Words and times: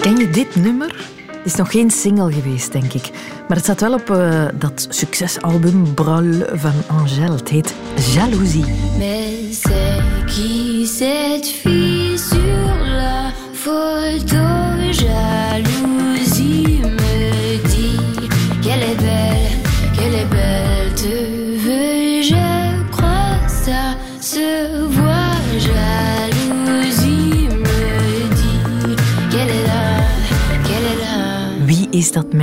Ken 0.00 0.16
je 0.16 0.30
dit 0.30 0.56
nummer? 0.56 1.08
Het 1.26 1.44
is 1.44 1.54
nog 1.54 1.70
geen 1.70 1.90
single 1.90 2.32
geweest, 2.32 2.72
denk 2.72 2.92
ik. 2.92 3.10
Maar 3.48 3.56
het 3.56 3.64
staat 3.64 3.80
wel 3.80 3.92
op 3.92 4.10
uh, 4.10 4.44
dat 4.54 4.86
succesalbum 4.90 5.94
Brol 5.94 6.32
van 6.52 6.72
Angèle. 6.86 7.36
Het 7.36 7.48
heet 7.48 7.74
Jalousie. 8.12 8.64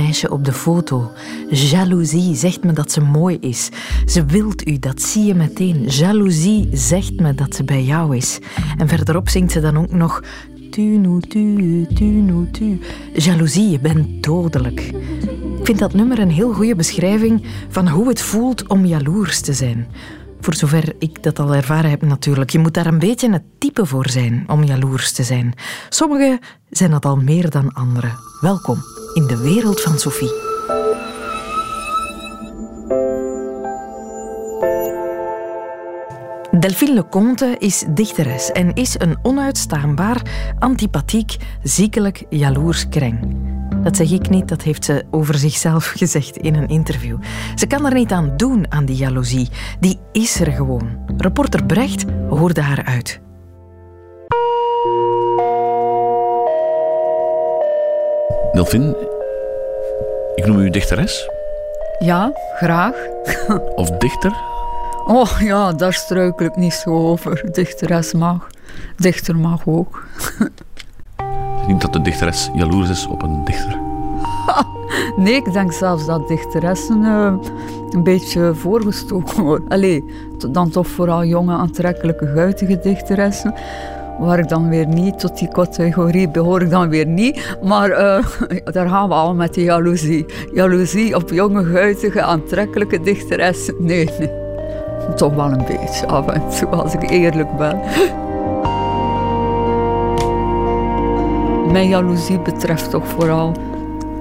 Meisje 0.02 0.30
op 0.30 0.44
de 0.44 0.52
foto? 0.52 1.12
Jaloezie 1.50 2.34
zegt 2.34 2.64
me 2.64 2.72
dat 2.72 2.92
ze 2.92 3.00
mooi 3.00 3.36
is. 3.40 3.68
Ze 4.06 4.24
wilt 4.24 4.68
u, 4.68 4.78
dat 4.78 5.02
zie 5.02 5.24
je 5.24 5.34
meteen. 5.34 5.84
Jaloezie 5.84 6.68
zegt 6.72 7.20
me 7.20 7.34
dat 7.34 7.54
ze 7.54 7.64
bij 7.64 7.84
jou 7.84 8.16
is. 8.16 8.38
En 8.76 8.88
verderop 8.88 9.28
zingt 9.28 9.52
ze 9.52 9.60
dan 9.60 9.78
ook 9.78 9.92
nog... 9.92 10.22
Tu 10.70 10.82
nu 10.82 11.20
tu, 11.20 11.86
tu 11.94 12.04
nu 12.04 12.50
tu. 12.50 12.80
Jaloezie, 13.14 13.70
je 13.70 13.78
bent 13.80 14.22
dodelijk. 14.22 14.80
Ik 15.58 15.66
vind 15.66 15.78
dat 15.78 15.94
nummer 15.94 16.18
een 16.18 16.30
heel 16.30 16.52
goede 16.52 16.74
beschrijving 16.74 17.44
van 17.68 17.88
hoe 17.88 18.08
het 18.08 18.20
voelt 18.22 18.68
om 18.68 18.84
jaloers 18.84 19.40
te 19.40 19.52
zijn. 19.52 19.86
Voor 20.40 20.54
zover 20.54 20.94
ik 20.98 21.22
dat 21.22 21.38
al 21.38 21.54
ervaren 21.54 21.90
heb 21.90 22.02
natuurlijk. 22.02 22.50
Je 22.50 22.58
moet 22.58 22.74
daar 22.74 22.86
een 22.86 22.98
beetje 22.98 23.32
het 23.32 23.42
type 23.58 23.86
voor 23.86 24.08
zijn 24.08 24.44
om 24.46 24.64
jaloers 24.64 25.12
te 25.12 25.22
zijn. 25.22 25.54
Sommigen 25.88 26.38
zijn 26.70 26.90
dat 26.90 27.04
al 27.04 27.16
meer 27.16 27.50
dan 27.50 27.72
anderen. 27.72 28.12
Welkom 28.40 28.97
in 29.14 29.26
de 29.26 29.38
wereld 29.42 29.80
van 29.80 29.98
Sophie. 29.98 30.46
Delphine 36.60 36.94
Leconte 36.94 37.56
is 37.58 37.84
dichteres 37.88 38.52
en 38.52 38.74
is 38.74 38.94
een 38.98 39.18
onuitstaanbaar, 39.22 40.22
antipathiek, 40.58 41.36
ziekelijk 41.62 42.24
jaloers 42.30 42.88
kreng. 42.88 43.36
Dat 43.82 43.96
zeg 43.96 44.10
ik 44.10 44.28
niet, 44.28 44.48
dat 44.48 44.62
heeft 44.62 44.84
ze 44.84 45.04
over 45.10 45.34
zichzelf 45.34 45.86
gezegd 45.96 46.36
in 46.36 46.54
een 46.54 46.68
interview. 46.68 47.18
Ze 47.54 47.66
kan 47.66 47.86
er 47.86 47.94
niet 47.94 48.12
aan 48.12 48.36
doen 48.36 48.72
aan 48.72 48.84
die 48.84 48.96
jaloezie. 48.96 49.48
Die 49.80 49.98
is 50.12 50.40
er 50.40 50.52
gewoon. 50.52 50.98
Reporter 51.16 51.64
Brecht 51.64 52.04
hoorde 52.28 52.60
haar 52.60 52.84
uit. 52.84 53.20
Delphine, 58.58 58.96
ik 60.34 60.46
noem 60.46 60.58
u 60.58 60.70
dichteres. 60.70 61.28
Ja, 61.98 62.32
graag. 62.56 62.94
Of 63.74 63.90
dichter? 63.90 64.36
Oh 65.06 65.40
ja, 65.40 65.72
daar 65.72 65.92
struikel 65.92 66.46
ik 66.46 66.56
niet 66.56 66.72
zo 66.72 66.90
over. 66.90 67.52
Dichteres 67.52 68.12
mag. 68.12 68.46
Dichter 68.96 69.36
mag 69.36 69.66
ook. 69.66 70.06
Denk 71.66 71.80
dat 71.80 71.92
de 71.92 72.02
dichteres 72.02 72.50
jaloers 72.54 72.88
is 72.88 73.06
op 73.06 73.22
een 73.22 73.44
dichter. 73.44 73.78
nee, 75.24 75.34
ik 75.34 75.52
denk 75.52 75.72
zelfs 75.72 76.06
dat 76.06 76.28
dichteressen 76.28 77.02
uh, 77.02 77.32
een 77.90 78.02
beetje 78.02 78.54
voorgestoken 78.54 79.42
worden. 79.42 79.68
Allee, 79.68 80.04
dan 80.50 80.70
toch 80.70 80.86
vooral 80.86 81.24
jonge, 81.24 81.52
aantrekkelijke, 81.52 82.26
guitige 82.26 82.78
dichteressen. 82.78 83.54
Waar 84.18 84.38
ik 84.38 84.48
dan 84.48 84.68
weer 84.68 84.86
niet, 84.86 85.18
tot 85.18 85.38
die 85.38 85.48
categorie 85.48 86.28
behoor 86.28 86.62
ik 86.62 86.70
dan 86.70 86.88
weer 86.88 87.06
niet. 87.06 87.56
Maar 87.62 87.90
uh, 87.90 88.24
daar 88.74 88.88
gaan 88.88 89.08
we 89.08 89.14
al 89.14 89.34
met 89.34 89.54
die 89.54 89.64
jaloezie. 89.64 90.26
Jaloezie 90.52 91.14
op 91.16 91.30
jonge, 91.30 91.64
guitige, 91.64 92.22
aantrekkelijke 92.22 93.00
dichteressen. 93.00 93.74
Nee, 93.78 94.08
nee. 94.18 94.30
Toch 95.16 95.34
wel 95.34 95.52
een 95.52 95.64
beetje 95.66 96.06
af 96.06 96.26
en 96.26 96.42
toe, 96.58 96.68
als 96.68 96.94
ik 96.94 97.10
eerlijk 97.10 97.56
ben. 97.56 97.80
Mijn 101.72 101.88
jaloezie 101.88 102.40
betreft 102.40 102.90
toch 102.90 103.06
vooral 103.06 103.52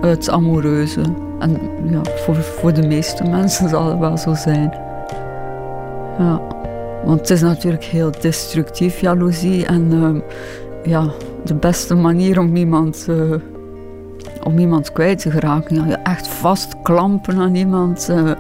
het 0.02 0.30
amoureuze. 0.30 1.02
En 1.40 1.59
ja, 1.84 2.02
voor, 2.03 2.36
voor 2.36 2.74
de 2.74 2.88
meeste 2.88 3.24
mensen 3.24 3.69
zal 3.69 3.86
het 3.86 4.00
wel 4.00 4.18
zo 4.18 4.34
zijn. 4.34 4.74
Ja. 6.19 6.56
Want 7.07 7.19
het 7.19 7.29
is 7.29 7.41
natuurlijk 7.41 7.84
heel 7.84 8.12
destructief, 8.22 9.00
jaloezie. 9.00 9.66
En 9.66 9.94
uh, 9.94 10.22
ja, 10.91 11.09
de 11.45 11.56
beste 11.56 11.95
manier 11.95 12.40
om 12.40 12.56
iemand, 12.56 13.07
uh, 13.09 13.34
om 14.44 14.57
iemand 14.57 14.91
kwijt 14.91 15.19
te 15.19 15.31
geraken. 15.31 15.88
Ja, 15.88 16.03
echt 16.03 16.28
vastklampen 16.28 17.38
aan 17.38 17.56
iemand. 17.56 18.07
Uh, 18.09 18.31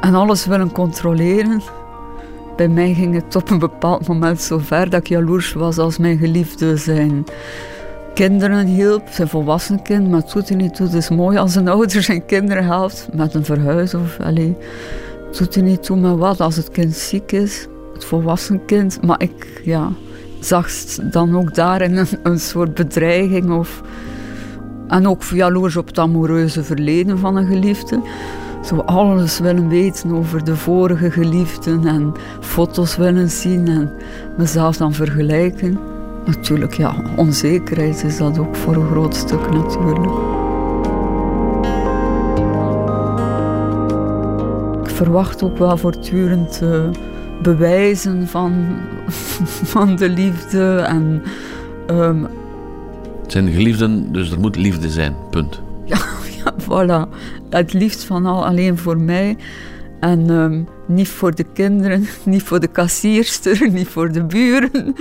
en 0.00 0.14
alles 0.14 0.46
willen 0.46 0.72
controleren. 0.72 1.62
Bij 2.56 2.68
mij 2.68 2.94
ging 2.94 3.14
het 3.14 3.36
op 3.36 3.50
een 3.50 3.58
bepaald 3.58 4.08
moment 4.08 4.40
zo 4.40 4.58
ver 4.58 4.90
dat 4.90 5.00
ik 5.00 5.08
jaloers 5.08 5.52
was 5.52 5.78
als 5.78 5.98
mijn 5.98 6.18
geliefde 6.18 6.76
zijn 6.76 7.24
kinderen 8.14 8.66
hielp, 8.66 9.08
zijn 9.10 9.28
volwassen 9.28 9.82
kind, 9.82 10.10
maar 10.10 10.20
het 10.20 10.32
doet 10.32 10.48
er 10.48 10.56
niet 10.56 10.74
toe. 10.74 10.86
Het 10.86 10.94
is 10.94 11.08
mooi 11.08 11.38
als 11.38 11.54
een 11.54 11.68
ouder 11.68 12.02
zijn 12.02 12.26
kinderen 12.26 12.64
helpt 12.64 13.08
met 13.12 13.34
een 13.34 13.44
verhuis 13.44 13.94
of 13.94 14.20
allee, 14.20 14.56
het 15.26 15.38
doet 15.38 15.54
er 15.54 15.62
niet 15.62 15.82
toe 15.82 15.96
met 15.96 16.16
wat 16.16 16.40
als 16.40 16.56
het 16.56 16.70
kind 16.70 16.94
ziek 16.94 17.32
is, 17.32 17.66
volwassen 18.04 18.64
kind. 18.64 19.02
Maar 19.02 19.22
ik 19.22 19.60
ja, 19.64 19.92
zag 20.40 20.70
dan 21.10 21.36
ook 21.36 21.54
daarin 21.54 21.96
een, 21.96 22.08
een 22.22 22.40
soort 22.40 22.74
bedreiging 22.74 23.50
of 23.50 23.82
en 24.88 25.08
ook 25.08 25.22
jaloers 25.22 25.76
op 25.76 25.86
het 25.86 25.98
amoureuze 25.98 26.64
verleden 26.64 27.18
van 27.18 27.36
een 27.36 27.46
geliefde 27.46 28.00
zo 28.68 28.76
alles 28.76 29.38
willen 29.38 29.68
weten 29.68 30.12
over 30.12 30.44
de 30.44 30.56
vorige 30.56 31.10
geliefden 31.10 31.86
en 31.86 32.12
foto's 32.40 32.96
willen 32.96 33.30
zien 33.30 33.68
en 33.68 33.92
mezelf 34.36 34.76
dan 34.76 34.92
vergelijken. 34.92 35.78
Natuurlijk, 36.24 36.74
ja, 36.74 36.94
onzekerheid 37.16 38.04
is 38.04 38.16
dat 38.16 38.38
ook 38.38 38.56
voor 38.56 38.74
een 38.74 38.86
groot 38.86 39.14
stuk 39.14 39.50
natuurlijk. 39.50 40.12
Ik 44.82 44.90
verwacht 44.94 45.42
ook 45.42 45.58
wel 45.58 45.76
voortdurend 45.76 46.60
uh, 46.62 46.84
bewijzen 47.42 48.28
van, 48.28 48.66
van 49.74 49.96
de 49.96 50.08
liefde 50.08 50.76
en... 50.78 51.22
Um, 51.90 52.26
het 53.22 53.32
zijn 53.32 53.48
geliefden, 53.48 54.12
dus 54.12 54.30
er 54.30 54.40
moet 54.40 54.56
liefde 54.56 54.90
zijn, 54.90 55.14
punt. 55.30 55.62
Ja, 55.84 55.98
ja 56.44 56.54
voilà. 56.62 57.08
Het 57.50 57.72
liefst 57.72 58.04
van 58.04 58.26
al 58.26 58.46
alleen 58.46 58.78
voor 58.78 58.98
mij. 58.98 59.36
En 60.00 60.30
um, 60.30 60.68
niet 60.86 61.08
voor 61.08 61.34
de 61.34 61.44
kinderen, 61.52 62.06
niet 62.24 62.42
voor 62.42 62.60
de 62.60 62.66
kassierster, 62.66 63.70
niet 63.70 63.88
voor 63.88 64.12
de 64.12 64.24
buren. 64.24 64.94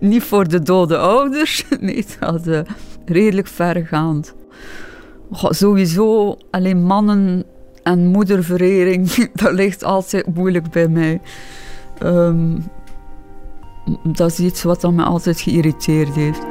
niet 0.00 0.22
voor 0.22 0.48
de 0.48 0.62
dode 0.62 0.98
ouders. 0.98 1.64
Nee, 1.80 2.06
dat 2.20 2.40
is 2.40 2.46
uh, 2.46 2.60
redelijk 3.04 3.46
vergaand. 3.46 4.34
Goh, 5.30 5.50
sowieso 5.50 6.36
alleen 6.50 6.82
mannen 6.82 7.44
en 7.84 8.06
moederverering, 8.06 9.14
dat 9.42 9.52
ligt 9.52 9.84
altijd 9.84 10.34
moeilijk 10.34 10.70
bij 10.70 10.88
mij. 10.88 11.20
Um, 12.02 12.64
dat 14.02 14.30
is 14.30 14.38
iets 14.38 14.62
wat 14.62 14.92
me 14.92 15.02
altijd 15.02 15.40
geïrriteerd 15.40 16.14
heeft. 16.14 16.42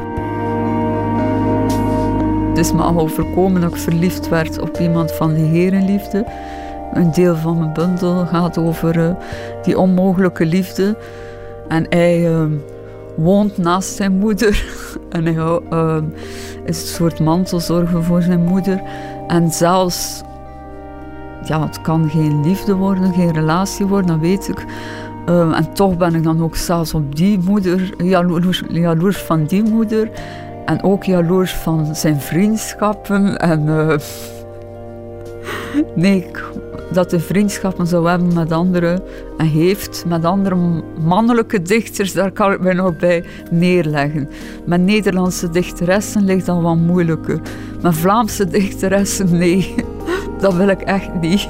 Het 2.50 2.58
is 2.58 2.74
me 2.74 2.82
al 2.82 3.00
overkomen 3.00 3.62
dat 3.62 3.72
ik 3.72 3.78
verliefd 3.78 4.30
werd 4.30 4.60
op 4.60 4.80
iemand 4.80 5.12
van 5.12 5.34
die 5.34 5.46
herenliefde. 5.46 6.26
Een 6.94 7.12
deel 7.12 7.36
van 7.36 7.58
mijn 7.58 7.74
bundel 7.74 8.26
gaat 8.26 8.58
over 8.58 8.98
uh, 8.98 9.16
die 9.64 9.78
onmogelijke 9.78 10.46
liefde. 10.46 10.98
En 11.68 11.86
hij 11.90 12.32
uh, 12.32 12.46
woont 13.16 13.58
naast 13.58 13.96
zijn 13.96 14.18
moeder. 14.18 14.66
en 15.10 15.26
hij 15.26 15.60
uh, 15.72 15.98
is 16.66 16.82
een 16.82 16.88
soort 16.88 17.20
mantelzorger 17.20 18.04
voor 18.04 18.22
zijn 18.22 18.44
moeder. 18.44 18.82
En 19.28 19.52
zelfs, 19.52 20.22
ja, 21.48 21.66
het 21.66 21.82
kan 21.82 22.10
geen 22.10 22.42
liefde 22.46 22.76
worden, 22.76 23.14
geen 23.14 23.34
relatie 23.34 23.86
worden, 23.86 24.08
dat 24.08 24.20
weet 24.20 24.48
ik. 24.48 24.66
en 25.26 25.74
toch 25.74 25.98
ben 25.98 26.16
ik 26.16 26.24
dan 26.24 26.44
ook 26.44 26.56
zelfs 26.56 26.94
op 26.94 27.16
die 27.16 27.40
moeder, 27.40 28.04
jaloers, 28.04 28.64
jaloers 28.70 29.18
van 29.18 29.46
die 29.46 29.64
moeder. 29.64 30.10
En 30.66 30.84
ook 30.84 31.04
jaloers 31.04 31.54
van 31.54 31.96
zijn 31.96 32.20
vriendschappen. 32.20 33.38
En 33.38 33.66
uh, 33.66 33.96
nee, 35.96 36.26
dat 36.92 37.12
hij 37.12 37.20
vriendschappen 37.20 37.88
zou 37.88 38.10
hebben 38.10 38.34
met 38.34 38.52
andere 38.52 39.04
en 39.38 39.46
heeft 39.46 40.06
met 40.08 40.26
andere 40.26 40.84
mannelijke 41.02 41.62
dichters, 41.62 42.14
daar 42.14 42.32
kan 42.32 42.52
ik 42.52 42.60
mij 42.60 42.74
nog 42.74 42.98
bij 42.98 43.24
neerleggen. 43.52 44.30
Met 44.66 44.82
Nederlandse 44.82 45.50
dichteressen 45.50 46.24
ligt 46.24 46.46
dat 46.46 46.62
wat 46.62 46.78
moeilijker. 46.78 47.40
Met 47.82 47.96
Vlaamse 47.96 48.48
dichteressen, 48.48 49.38
nee, 49.38 49.76
dat 50.44 50.54
wil 50.54 50.68
ik 50.68 50.82
echt 50.82 51.14
niet. 51.22 51.50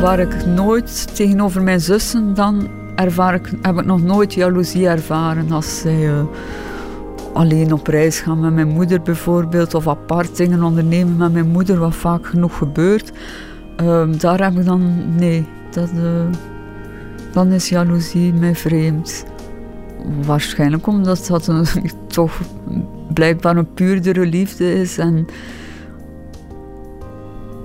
Waar 0.00 0.18
ik 0.18 0.46
nooit 0.46 1.16
tegenover 1.16 1.62
mijn 1.62 1.80
zussen 1.80 2.34
dan 2.34 2.68
ervaar 2.94 3.34
ik, 3.34 3.52
heb 3.62 3.78
ik 3.78 3.84
nog 3.84 4.02
nooit 4.02 4.34
jaloezie 4.34 4.88
ervaren 4.88 5.52
als 5.52 5.80
zij 5.80 6.08
eh, 6.08 6.22
alleen 7.32 7.72
op 7.72 7.86
reis 7.86 8.20
gaan 8.20 8.40
met 8.40 8.54
mijn 8.54 8.68
moeder 8.68 9.02
bijvoorbeeld, 9.02 9.74
of 9.74 9.88
apart 9.88 10.36
dingen 10.36 10.62
ondernemen 10.62 11.16
met 11.16 11.32
mijn 11.32 11.48
moeder, 11.48 11.78
wat 11.78 11.94
vaak 11.94 12.26
genoeg 12.26 12.56
gebeurt. 12.56 13.12
Ehm, 13.76 14.18
daar 14.18 14.42
heb 14.42 14.58
ik 14.58 14.64
dan, 14.64 15.14
nee, 15.16 15.46
dat, 15.70 15.90
uh, 15.96 16.02
dan 17.32 17.52
is 17.52 17.68
jaloezie 17.68 18.32
mij 18.32 18.54
vreemd. 18.54 19.24
Waarschijnlijk 20.26 20.86
omdat 20.86 21.26
dat 21.26 21.46
een, 21.46 21.66
toch 22.06 22.40
blijkbaar 23.14 23.56
een 23.56 23.74
puurdere 23.74 24.26
liefde 24.26 24.72
is 24.72 24.98
en 24.98 25.26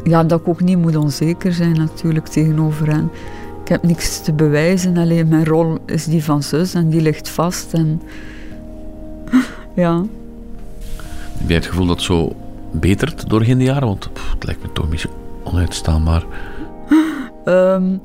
ja, 0.04 0.24
dat 0.24 0.40
ik 0.40 0.48
ook 0.48 0.62
niet 0.62 0.78
moet 0.78 0.96
onzeker 0.96 1.54
zijn 1.54 1.78
natuurlijk 1.78 2.28
tegenover 2.28 2.88
hen. 2.88 3.10
Ik 3.62 3.68
heb 3.68 3.84
niks 3.84 4.22
te 4.22 4.34
bewijzen, 4.34 4.98
alleen 4.98 5.28
mijn 5.28 5.46
rol 5.46 5.78
is 5.86 6.06
die 6.06 6.24
van 6.24 6.44
zus 6.44 6.74
en 6.74 6.90
die 6.90 7.02
ligt 7.02 7.30
vast. 7.30 7.74
En 7.74 8.02
ja. 9.76 10.04
Heb 11.38 11.48
jij 11.48 11.56
het 11.56 11.66
gevoel 11.66 11.86
dat 11.86 11.96
het 11.96 12.06
zo 12.06 12.36
betert 12.72 13.30
doorheen 13.30 13.58
de 13.58 13.64
jaren? 13.64 13.88
Want 13.88 14.10
het 14.34 14.44
lijkt 14.44 14.62
me 14.62 14.72
toch 14.72 14.84
een 14.84 14.90
beetje 14.90 15.10
onuitstaanbaar. 15.44 16.26
Um, 17.46 18.02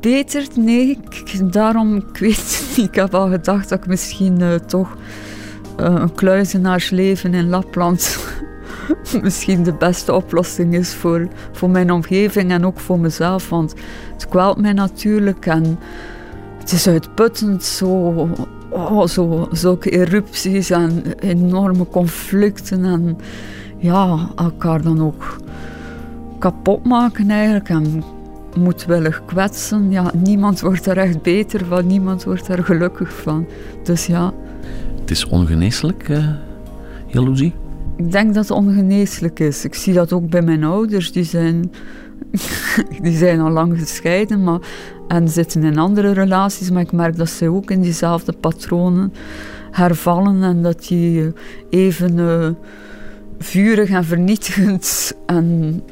betert? 0.00 0.56
Nee, 0.56 0.90
ik, 0.90 1.52
daarom, 1.52 2.04
weet 2.12 2.72
niet. 2.76 2.88
Ik 2.88 2.94
heb 2.94 3.14
al 3.14 3.28
gedacht 3.28 3.68
dat 3.68 3.78
ik 3.78 3.86
misschien 3.86 4.40
uh, 4.40 4.54
toch 4.54 4.96
uh, 5.80 5.86
een 5.86 6.14
kluizenaarsleven 6.14 7.34
in 7.34 7.48
Lapland 7.48 8.18
misschien 9.22 9.62
de 9.62 9.72
beste 9.72 10.14
oplossing 10.14 10.74
is 10.74 10.94
voor, 10.94 11.28
voor 11.52 11.70
mijn 11.70 11.92
omgeving 11.92 12.50
en 12.50 12.66
ook 12.66 12.78
voor 12.78 12.98
mezelf. 12.98 13.48
Want 13.48 13.74
het 14.12 14.28
kwelt 14.28 14.60
mij 14.60 14.72
natuurlijk 14.72 15.46
en 15.46 15.78
het 16.58 16.72
is 16.72 16.88
uitputtend 16.88 17.64
zo, 17.64 17.86
oh, 18.68 19.06
zo 19.06 19.48
zulke 19.52 19.90
erupties 19.90 20.70
en 20.70 21.02
enorme 21.18 21.86
conflicten 21.86 22.84
en 22.84 23.18
ja, 23.76 24.30
elkaar 24.36 24.82
dan 24.82 25.02
ook 25.02 25.36
kapot 26.38 26.84
maken 26.84 27.30
eigenlijk 27.30 27.68
en 27.68 28.04
moedwillig 28.56 29.22
kwetsen. 29.26 29.90
Ja, 29.90 30.12
niemand 30.14 30.60
wordt 30.60 30.86
er 30.86 30.96
echt 30.96 31.22
beter 31.22 31.64
van, 31.64 31.86
niemand 31.86 32.24
wordt 32.24 32.48
er 32.48 32.64
gelukkig 32.64 33.12
van. 33.12 33.46
Dus 33.82 34.06
ja. 34.06 34.32
Het 35.00 35.10
is 35.10 35.26
ongeneeslijk, 35.26 36.08
uh, 36.08 36.28
jaloezie? 37.06 37.54
Ik 37.96 38.12
denk 38.12 38.34
dat 38.34 38.48
het 38.48 38.56
ongeneeslijk 38.56 39.38
is. 39.38 39.64
Ik 39.64 39.74
zie 39.74 39.94
dat 39.94 40.12
ook 40.12 40.28
bij 40.28 40.42
mijn 40.42 40.64
ouders. 40.64 41.12
Die 41.12 41.24
zijn, 41.24 41.72
die 43.02 43.16
zijn 43.16 43.40
al 43.40 43.50
lang 43.50 43.78
gescheiden 43.78 44.44
maar, 44.44 44.60
en 45.08 45.28
zitten 45.28 45.62
in 45.62 45.78
andere 45.78 46.12
relaties. 46.12 46.70
Maar 46.70 46.82
ik 46.82 46.92
merk 46.92 47.16
dat 47.16 47.28
ze 47.28 47.50
ook 47.50 47.70
in 47.70 47.80
diezelfde 47.80 48.32
patronen 48.32 49.12
hervallen. 49.70 50.42
En 50.42 50.62
dat 50.62 50.86
die 50.88 51.32
even 51.70 52.18
uh, 52.18 52.48
vurig 53.38 53.90
en 53.90 54.04
vernietigend 54.04 55.12
en, 55.26 55.82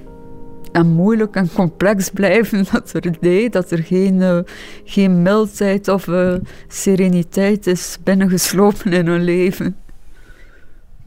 en 0.78 0.86
moeilijk 0.86 1.34
en 1.34 1.52
complex 1.54 2.10
blijven. 2.10 2.64
Dat 2.72 2.92
er, 2.92 3.16
nee, 3.20 3.50
dat 3.50 3.70
er 3.70 3.82
geen, 3.82 4.14
uh, 4.14 4.38
geen 4.84 5.22
mildheid 5.22 5.88
of 5.88 6.06
uh, 6.06 6.34
sereniteit 6.68 7.66
is 7.66 7.98
binnengeslopen 8.02 8.92
in 8.92 9.06
hun 9.06 9.24
leven 9.24 9.76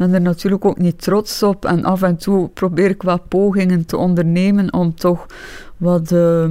ben 0.02 0.14
er 0.14 0.22
natuurlijk 0.22 0.66
ook 0.66 0.78
niet 0.78 1.02
trots 1.02 1.44
op. 1.44 1.66
En 1.66 1.84
af 1.84 2.02
en 2.02 2.18
toe 2.18 2.50
probeer 2.50 2.90
ik 2.90 3.02
wat 3.02 3.28
pogingen 3.28 3.86
te 3.86 3.98
ondernemen 3.98 4.74
om 4.74 4.96
toch 4.96 5.26
wat, 5.78 6.12
uh, 6.12 6.50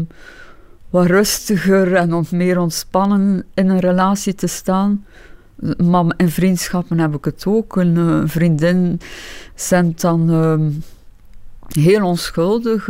wat 0.91 1.07
rustiger 1.07 1.95
en 1.95 2.25
meer 2.31 2.59
ontspannen 2.59 3.45
in 3.55 3.69
een 3.69 3.79
relatie 3.79 4.35
te 4.35 4.47
staan. 4.47 5.05
Maar 5.77 6.05
in 6.17 6.29
vriendschappen 6.29 6.99
heb 6.99 7.15
ik 7.15 7.25
het 7.25 7.45
ook. 7.47 7.77
Een 7.77 8.29
vriendin 8.29 9.01
zendt 9.55 10.01
dan 10.01 10.31
uh, 10.31 10.67
heel 11.75 12.05
onschuldig 12.05 12.89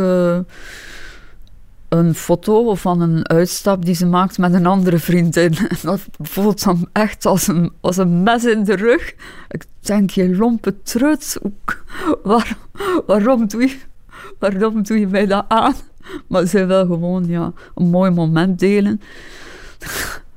een 1.91 2.15
foto 2.15 2.75
van 2.75 3.01
een 3.01 3.29
uitstap 3.29 3.85
die 3.85 3.95
ze 3.95 4.07
maakt 4.07 4.39
met 4.39 4.55
een 4.55 4.67
andere 4.67 4.99
vriendin. 4.99 5.57
En 5.69 5.77
dat 5.83 6.01
voelt 6.19 6.65
dan 6.65 6.89
echt 6.93 7.27
als 7.27 7.47
een, 7.47 7.73
als 7.81 7.97
een 7.97 8.23
mes 8.23 8.45
in 8.45 8.65
de 8.65 8.75
rug. 8.75 9.15
Ik 9.49 9.65
denk, 9.81 10.11
je 10.11 10.37
lompe 10.37 10.83
trut, 10.83 11.39
waar, 12.23 12.57
waarom, 13.07 13.49
doe 13.49 13.61
je, 13.61 13.77
waarom 14.39 14.83
doe 14.83 14.99
je 14.99 15.07
mij 15.07 15.27
dat 15.27 15.45
aan? 15.49 15.75
Maar 16.27 16.47
ze 16.47 16.67
wil 16.67 16.87
gewoon 16.87 17.27
ja, 17.27 17.53
een 17.75 17.91
mooi 17.91 18.11
moment 18.11 18.59
delen. 18.59 19.01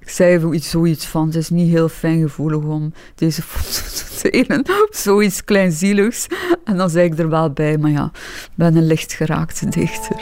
Ik 0.00 0.08
zei 0.08 0.58
zoiets 0.60 1.06
van, 1.06 1.26
het 1.26 1.36
is 1.36 1.50
niet 1.50 1.70
heel 1.70 1.88
fijn 1.88 2.20
gevoelig 2.20 2.62
om 2.62 2.92
deze 3.14 3.42
foto 3.42 3.89
te 4.20 4.30
delen. 4.30 4.64
Zoiets 4.90 5.44
kleinzieligs. 5.44 6.26
En 6.64 6.76
dan 6.76 6.90
zei 6.90 7.04
ik 7.04 7.18
er 7.18 7.28
wel 7.28 7.50
bij, 7.50 7.78
maar 7.78 7.90
ja, 7.90 8.10
ben 8.54 8.76
een 8.76 8.86
lichtgeraakte 8.86 9.68
dichter. 9.68 10.16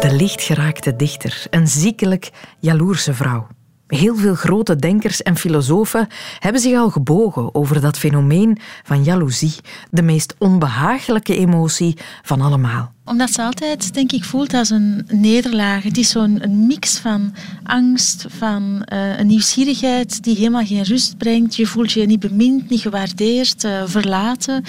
De 0.00 0.12
lichtgeraakte 0.12 0.96
dichter, 0.96 1.46
een 1.50 1.68
ziekelijk 1.68 2.30
jaloerse 2.58 3.14
vrouw. 3.14 3.46
Heel 3.86 4.16
veel 4.16 4.34
grote 4.34 4.76
denkers 4.76 5.22
en 5.22 5.36
filosofen 5.36 6.06
hebben 6.38 6.60
zich 6.60 6.76
al 6.76 6.90
gebogen 6.90 7.54
over 7.54 7.80
dat 7.80 7.98
fenomeen 7.98 8.58
van 8.82 9.04
jaloezie, 9.04 9.54
de 9.90 10.02
meest 10.02 10.34
onbehagelijke 10.38 11.36
emotie 11.36 11.98
van 12.22 12.40
allemaal 12.40 12.93
omdat 13.04 13.30
ze 13.30 13.42
altijd, 13.42 13.94
denk 13.94 14.12
ik, 14.12 14.24
voelt 14.24 14.54
als 14.54 14.70
een 14.70 15.06
nederlaag. 15.12 15.82
Het 15.82 15.96
is 15.96 16.10
zo'n 16.10 16.66
mix 16.66 16.98
van 16.98 17.34
angst, 17.62 18.24
van 18.28 18.86
uh, 18.92 19.18
een 19.18 19.26
nieuwsgierigheid 19.26 20.22
die 20.22 20.36
helemaal 20.36 20.64
geen 20.64 20.82
rust 20.82 21.16
brengt. 21.18 21.56
Je 21.56 21.66
voelt 21.66 21.92
je 21.92 22.06
niet 22.06 22.20
bemind, 22.20 22.70
niet 22.70 22.80
gewaardeerd, 22.80 23.64
uh, 23.64 23.82
verlaten. 23.86 24.64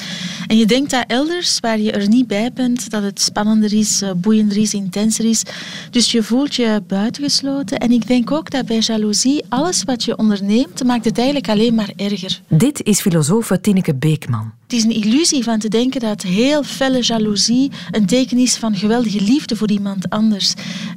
En 0.48 0.58
je 0.58 0.66
denkt 0.66 0.90
dat 0.92 1.04
elders, 1.08 1.60
waar 1.60 1.80
je 1.80 1.92
er 1.92 2.08
niet 2.08 2.28
bij 2.28 2.52
bent, 2.54 2.90
dat 2.90 3.04
het 3.04 3.22
spannender 3.22 3.74
is, 3.74 4.02
uh, 4.02 4.12
boeiender 4.16 4.58
is, 4.58 4.74
intenser 4.74 5.26
is. 5.26 5.44
Dus 5.92 6.12
je 6.12 6.24
voelt 6.24 6.56
je 6.56 6.84
buitengesloten. 6.88 7.78
En 7.78 7.92
ik 7.92 8.08
denk 8.08 8.31
ook 8.31 8.52
dat 8.52 8.66
bij 8.66 8.80
jaloezie, 8.80 9.44
alles 9.50 9.84
wat 9.84 10.04
je 10.04 10.18
onderneemt, 10.18 10.84
maakt 10.84 11.06
het 11.06 11.18
eigenlijk 11.18 11.50
alleen 11.50 11.76
maar 11.76 11.92
erger. 11.96 12.42
Dit 12.48 12.84
is 12.84 13.02
filosoof 13.02 13.52
Tineke 13.62 13.96
Beekman. 13.96 14.54
Het 14.68 14.74
is 14.74 14.84
een 14.84 15.04
illusie 15.04 15.44
van 15.44 15.60
te 15.60 15.68
denken 15.68 16.02
dat 16.02 16.22
heel 16.22 16.64
felle 16.64 17.02
jaloezie 17.02 17.72
een 17.92 18.06
teken 18.06 18.38
is 18.38 18.56
van 18.56 18.76
geweldige 18.76 19.22
liefde 19.22 19.56
voor 19.56 19.70
iemand 19.70 20.10
anders. 20.10 20.54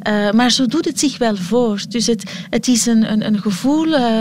Uh, 0.09 0.31
maar 0.31 0.51
zo 0.51 0.67
doet 0.67 0.85
het 0.85 0.99
zich 0.99 1.19
wel 1.19 1.37
voor. 1.37 1.81
Dus 1.89 2.07
het, 2.07 2.33
het 2.51 2.69
is 2.69 2.87
een, 2.87 3.13
een, 3.13 3.27
een 3.27 3.41
gevoel 3.41 3.87
uh, 3.87 4.21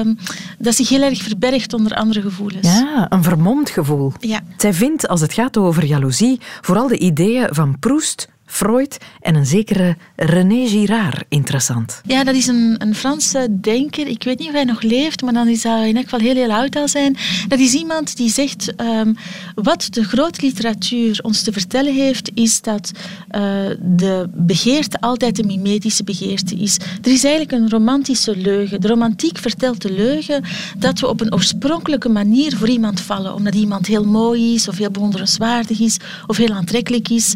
dat 0.60 0.75
zich 0.75 0.89
heel 0.89 1.01
erg 1.01 1.22
verbergt 1.22 1.74
onder 1.74 1.96
andere 1.96 2.22
gevoelens. 2.22 2.68
Ja, 2.68 3.06
een 3.10 3.24
vermomd 3.24 3.70
gevoel. 3.70 4.12
Ja. 4.20 4.42
Zij 4.58 4.74
vindt, 4.74 5.08
als 5.08 5.22
het 5.22 5.34
gaat 5.34 5.58
over 5.58 5.86
jaloezie, 5.86 6.39
vooral 6.62 6.88
de 6.88 6.98
ideeën 6.98 7.48
van 7.51 7.80
Proust, 7.80 8.27
Freud 8.48 8.98
en 9.22 9.36
een 9.36 9.46
zekere 9.46 9.98
René 10.16 10.68
Girard 10.68 11.24
interessant. 11.30 12.01
Ja, 12.06 12.24
dat 12.24 12.36
is 12.36 12.48
een, 12.48 12.75
een 12.77 12.96
Franse 12.96 13.48
denker. 13.62 14.08
Ik 14.08 14.24
weet 14.24 14.39
niet 14.39 14.48
of 14.48 14.54
hij 14.54 14.63
nog 14.63 14.82
leeft, 14.82 15.22
maar 15.22 15.34
dan 15.34 15.48
is 15.48 15.63
hij 15.63 15.89
in 15.89 15.96
elk 15.96 16.04
geval 16.04 16.20
heel, 16.20 16.36
heel 16.36 16.51
oud 16.51 16.75
al 16.75 16.88
zijn. 16.88 17.18
Dat 17.48 17.60
is 17.60 17.74
iemand 17.74 18.18
die 18.18 18.30
zegt, 18.30 18.74
um, 18.82 19.16
wat 19.56 19.88
de 19.89 20.04
grote 20.04 20.42
literatuur 20.42 21.20
ons 21.22 21.44
te 21.44 21.51
vertellen 21.51 21.94
heeft, 21.94 22.32
is 22.34 22.62
dat 22.62 22.92
uh, 22.92 23.42
de 23.80 24.30
begeerte 24.34 25.00
altijd 25.00 25.36
de 25.36 25.44
mimetische 25.44 26.04
begeerte 26.04 26.56
is. 26.56 26.77
Er 27.01 27.12
is 27.12 27.24
eigenlijk 27.24 27.51
een 27.51 27.70
romantische 27.70 28.38
leugen. 28.38 28.82
De 28.82 28.88
romantiek 28.88 29.38
vertelt 29.38 29.82
de 29.82 29.92
leugen 29.92 30.44
dat 30.77 31.00
we 31.00 31.08
op 31.08 31.22
een 31.22 31.34
oorspronkelijke 31.34 32.10
manier 32.10 32.58
voor 32.58 32.70
iemand 32.70 33.01
vallen, 33.01 33.34
omdat 33.34 33.56
iemand 33.56 33.88
heel 33.88 34.06
mooi 34.06 34.54
is, 34.54 34.68
of 34.68 34.77
heel 34.77 34.92
bewonderenswaardig 34.92 35.80
is, 35.80 35.98
of 36.27 36.38
heel 36.38 36.54
aantrekkelijk 36.54 37.10
is. 37.10 37.34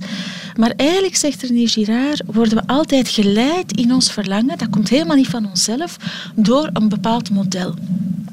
Maar 0.56 0.74
zegt 1.10 1.42
René 1.42 1.68
Girard, 1.68 2.22
worden 2.26 2.58
we 2.58 2.68
altijd 2.68 3.10
geleid 3.10 3.78
in 3.78 3.94
ons 3.94 4.12
verlangen, 4.12 4.58
dat 4.58 4.70
komt 4.70 4.90
helemaal 4.90 5.16
niet 5.16 5.28
van 5.28 5.46
onszelf, 5.46 5.98
door 6.36 6.70
een 6.74 6.90
bepaald 6.90 7.30
model. 7.30 7.74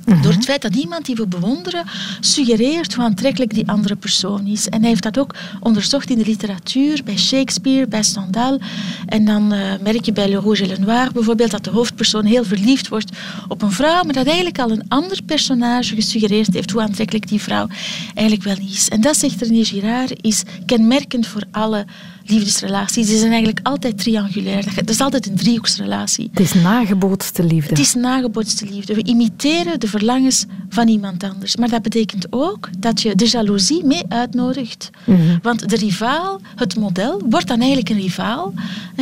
Mhm. 0.08 0.22
Door 0.22 0.32
het 0.32 0.44
feit 0.44 0.62
dat 0.62 0.74
iemand 0.74 1.06
die 1.06 1.14
we 1.14 1.26
bewonderen 1.26 1.84
suggereert 2.20 2.94
hoe 2.94 3.04
aantrekkelijk 3.04 3.54
die 3.54 3.68
andere 3.68 3.96
persoon 3.96 4.46
is. 4.46 4.68
En 4.68 4.80
hij 4.80 4.88
heeft 4.88 5.02
dat 5.02 5.18
ook 5.18 5.34
onderzocht 5.60 6.10
in 6.10 6.18
de 6.18 6.24
literatuur, 6.24 7.00
bij 7.04 7.18
Shakespeare, 7.18 7.86
bij 7.86 8.02
Stendhal. 8.02 8.60
En 9.06 9.24
dan 9.24 9.52
uh, 9.52 9.60
merk 9.82 10.04
je 10.04 10.12
bij 10.12 10.28
Le 10.28 10.40
Rouge 10.40 10.62
et 10.62 10.68
le 10.68 10.84
Noir 10.84 11.12
bijvoorbeeld 11.12 11.50
dat 11.50 11.64
de 11.64 11.70
hoofdpersoon 11.70 12.24
heel 12.24 12.44
verliefd 12.44 12.88
wordt 12.88 13.16
op 13.48 13.62
een 13.62 13.72
vrouw, 13.72 14.02
maar 14.02 14.14
dat 14.14 14.26
eigenlijk 14.26 14.58
al 14.58 14.70
een 14.70 14.84
ander 14.88 15.22
personage 15.26 15.94
gesuggereerd 15.94 16.54
heeft 16.54 16.70
hoe 16.70 16.82
aantrekkelijk 16.82 17.28
die 17.28 17.42
vrouw 17.42 17.66
eigenlijk 18.14 18.42
wel 18.42 18.66
is. 18.72 18.88
En 18.88 19.00
dat, 19.00 19.16
zegt 19.16 19.42
René 19.42 19.64
Girard, 19.64 20.12
is 20.20 20.42
kenmerkend 20.66 21.26
voor 21.26 21.42
alle 21.50 21.86
liefdesrelaties 22.30 23.06
die 23.06 23.18
zijn 23.18 23.30
eigenlijk 23.30 23.66
altijd 23.66 23.98
triangulair. 23.98 24.64
Het 24.74 24.90
is 24.90 25.00
altijd 25.00 25.26
een 25.26 25.36
driehoeksrelatie. 25.36 26.28
Het 26.30 26.40
is 26.40 26.54
nagebootste 26.54 27.44
liefde. 27.44 27.68
Het 27.68 27.78
is 27.78 27.94
nagebootste 27.94 28.66
liefde. 28.70 28.94
We 28.94 29.04
imiteren 29.04 29.80
de 29.80 29.88
verlangens 29.88 30.44
van 30.68 30.88
iemand 30.88 31.24
anders. 31.24 31.56
Maar 31.56 31.68
dat 31.68 31.82
betekent 31.82 32.26
ook 32.30 32.68
dat 32.78 33.02
je 33.02 33.14
de 33.14 33.28
jaloezie 33.28 33.84
mee 33.84 34.02
uitnodigt. 34.08 34.90
Mhm. 35.04 35.38
Want 35.42 35.68
de 35.68 35.76
rivaal, 35.76 36.40
het 36.56 36.76
model, 36.76 37.22
wordt 37.30 37.46
dan 37.48 37.58
eigenlijk 37.58 37.88
een 37.88 38.00
rivaal. 38.00 38.54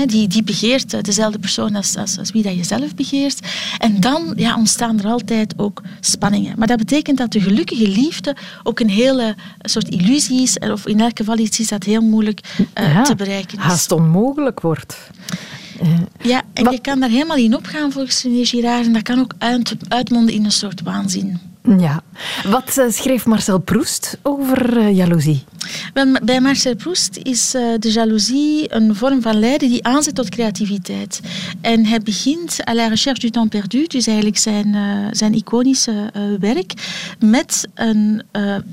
Die, 0.06 0.28
die 0.28 0.42
begeert 0.42 0.94
eh, 0.94 1.02
dezelfde 1.02 1.38
persoon 1.38 1.74
als, 1.74 1.96
als, 1.96 2.18
als 2.18 2.30
wie 2.30 2.42
dat 2.42 2.56
je 2.56 2.64
zelf 2.64 2.94
begeert. 2.94 3.40
En 3.78 4.00
dan 4.00 4.32
ja, 4.36 4.56
ontstaan 4.56 4.98
er 4.98 5.06
altijd 5.06 5.54
ook 5.56 5.82
spanningen. 6.00 6.54
Maar 6.58 6.66
dat 6.66 6.78
betekent 6.78 7.18
dat 7.18 7.32
de 7.32 7.40
gelukkige 7.40 7.88
liefde 7.88 8.36
ook 8.62 8.80
een 8.80 8.90
hele 8.90 9.34
soort 9.58 9.88
illusie 9.88 10.42
is. 10.42 10.58
Of 10.58 10.86
in 10.86 11.00
elk 11.00 11.18
geval 11.18 11.38
iets 11.38 11.60
is 11.60 11.68
dat 11.68 11.84
heel 11.84 12.02
moeilijk 12.02 12.40
Ja, 12.74 13.02
te 13.02 13.14
bereiken 13.16 13.58
is. 13.58 13.64
Haast 13.64 13.92
onmogelijk 13.92 14.60
wordt. 14.60 14.96
Ja, 16.22 16.42
en 16.52 16.64
Wat- 16.64 16.72
je 16.72 16.80
kan 16.80 17.00
daar 17.00 17.08
helemaal 17.08 17.36
in 17.36 17.56
opgaan 17.56 17.92
volgens 17.92 18.22
René 18.22 18.44
Girard. 18.44 18.86
En 18.86 18.92
dat 18.92 19.02
kan 19.02 19.18
ook 19.18 19.32
uit, 19.38 19.76
uitmonden 19.88 20.34
in 20.34 20.44
een 20.44 20.52
soort 20.52 20.82
waanzin. 20.82 21.38
Ja. 21.66 22.02
Wat 22.44 22.78
eh, 22.78 22.84
schreef 22.88 23.26
Marcel 23.26 23.58
Proust 23.58 24.18
over 24.22 24.78
eh, 24.78 24.96
jaloezie? 24.96 25.44
Bij 26.22 26.40
Marcel 26.40 26.76
Proust 26.76 27.18
is 27.22 27.54
eh, 27.54 27.62
de 27.78 27.92
jaloezie 27.92 28.74
een 28.74 28.94
vorm 28.94 29.22
van 29.22 29.38
lijden 29.38 29.68
die 29.68 29.84
aanzet 29.84 30.14
tot 30.14 30.28
creativiteit. 30.28 31.20
En 31.60 31.86
hij 31.86 32.00
begint 32.00 32.68
à 32.68 32.74
la 32.74 32.86
recherche 32.88 33.20
du 33.20 33.30
temps 33.30 33.48
perdu, 33.48 33.86
dus 33.86 34.06
eigenlijk 34.06 34.38
zijn, 34.38 34.76
zijn 35.10 35.34
iconische 35.34 36.10
werk, 36.40 36.72
met 37.18 37.68
een 37.74 38.22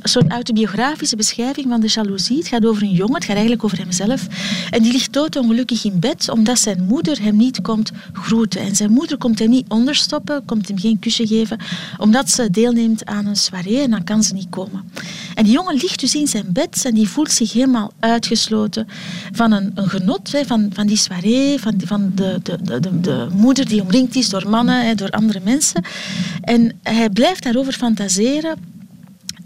soort 0.03 0.31
autobiografische 0.31 1.15
beschrijving 1.15 1.67
van 1.69 1.81
de 1.81 1.87
jaloezie. 1.87 2.37
Het 2.37 2.47
gaat 2.47 2.65
over 2.65 2.83
een 2.83 2.91
jongen, 2.91 3.15
het 3.15 3.23
gaat 3.23 3.35
eigenlijk 3.35 3.63
over 3.63 3.77
hemzelf. 3.77 4.27
En 4.69 4.83
die 4.83 4.91
ligt 4.91 5.13
doodongelukkig 5.13 5.85
in 5.85 5.99
bed, 5.99 6.29
omdat 6.29 6.59
zijn 6.59 6.83
moeder 6.83 7.21
hem 7.21 7.35
niet 7.37 7.61
komt 7.61 7.91
groeten. 8.13 8.61
En 8.61 8.75
zijn 8.75 8.91
moeder 8.91 9.17
komt 9.17 9.39
hem 9.39 9.49
niet 9.49 9.69
onderstoppen, 9.69 10.45
komt 10.45 10.67
hem 10.67 10.79
geen 10.79 10.99
kusje 10.99 11.27
geven, 11.27 11.57
omdat 11.97 12.29
ze 12.29 12.49
deelneemt 12.51 12.82
aan 13.03 13.25
een 13.25 13.35
soirée 13.35 13.81
en 13.81 13.89
dan 13.89 14.03
kan 14.03 14.23
ze 14.23 14.33
niet 14.33 14.49
komen. 14.49 14.91
En 15.35 15.43
die 15.43 15.53
jongen 15.53 15.75
ligt 15.75 15.99
dus 15.99 16.15
in 16.15 16.27
zijn 16.27 16.45
bed 16.47 16.85
en 16.85 16.93
die 16.93 17.07
voelt 17.07 17.31
zich 17.31 17.53
helemaal 17.53 17.91
uitgesloten 17.99 18.87
van 19.31 19.51
een, 19.51 19.71
een 19.75 19.89
genot, 19.89 20.31
hè, 20.31 20.45
van, 20.45 20.69
van 20.73 20.87
die 20.87 20.97
soirée, 20.97 21.59
van, 21.59 21.81
van 21.85 22.11
de, 22.15 22.39
de, 22.43 22.57
de, 22.61 22.79
de, 22.79 22.99
de 22.99 23.27
moeder 23.31 23.67
die 23.67 23.81
omringd 23.81 24.15
is 24.15 24.29
door 24.29 24.49
mannen, 24.49 24.85
hè, 24.85 24.95
door 24.95 25.09
andere 25.09 25.39
mensen. 25.43 25.83
En 26.41 26.79
hij 26.83 27.09
blijft 27.09 27.43
daarover 27.43 27.73
fantaseren. 27.73 28.55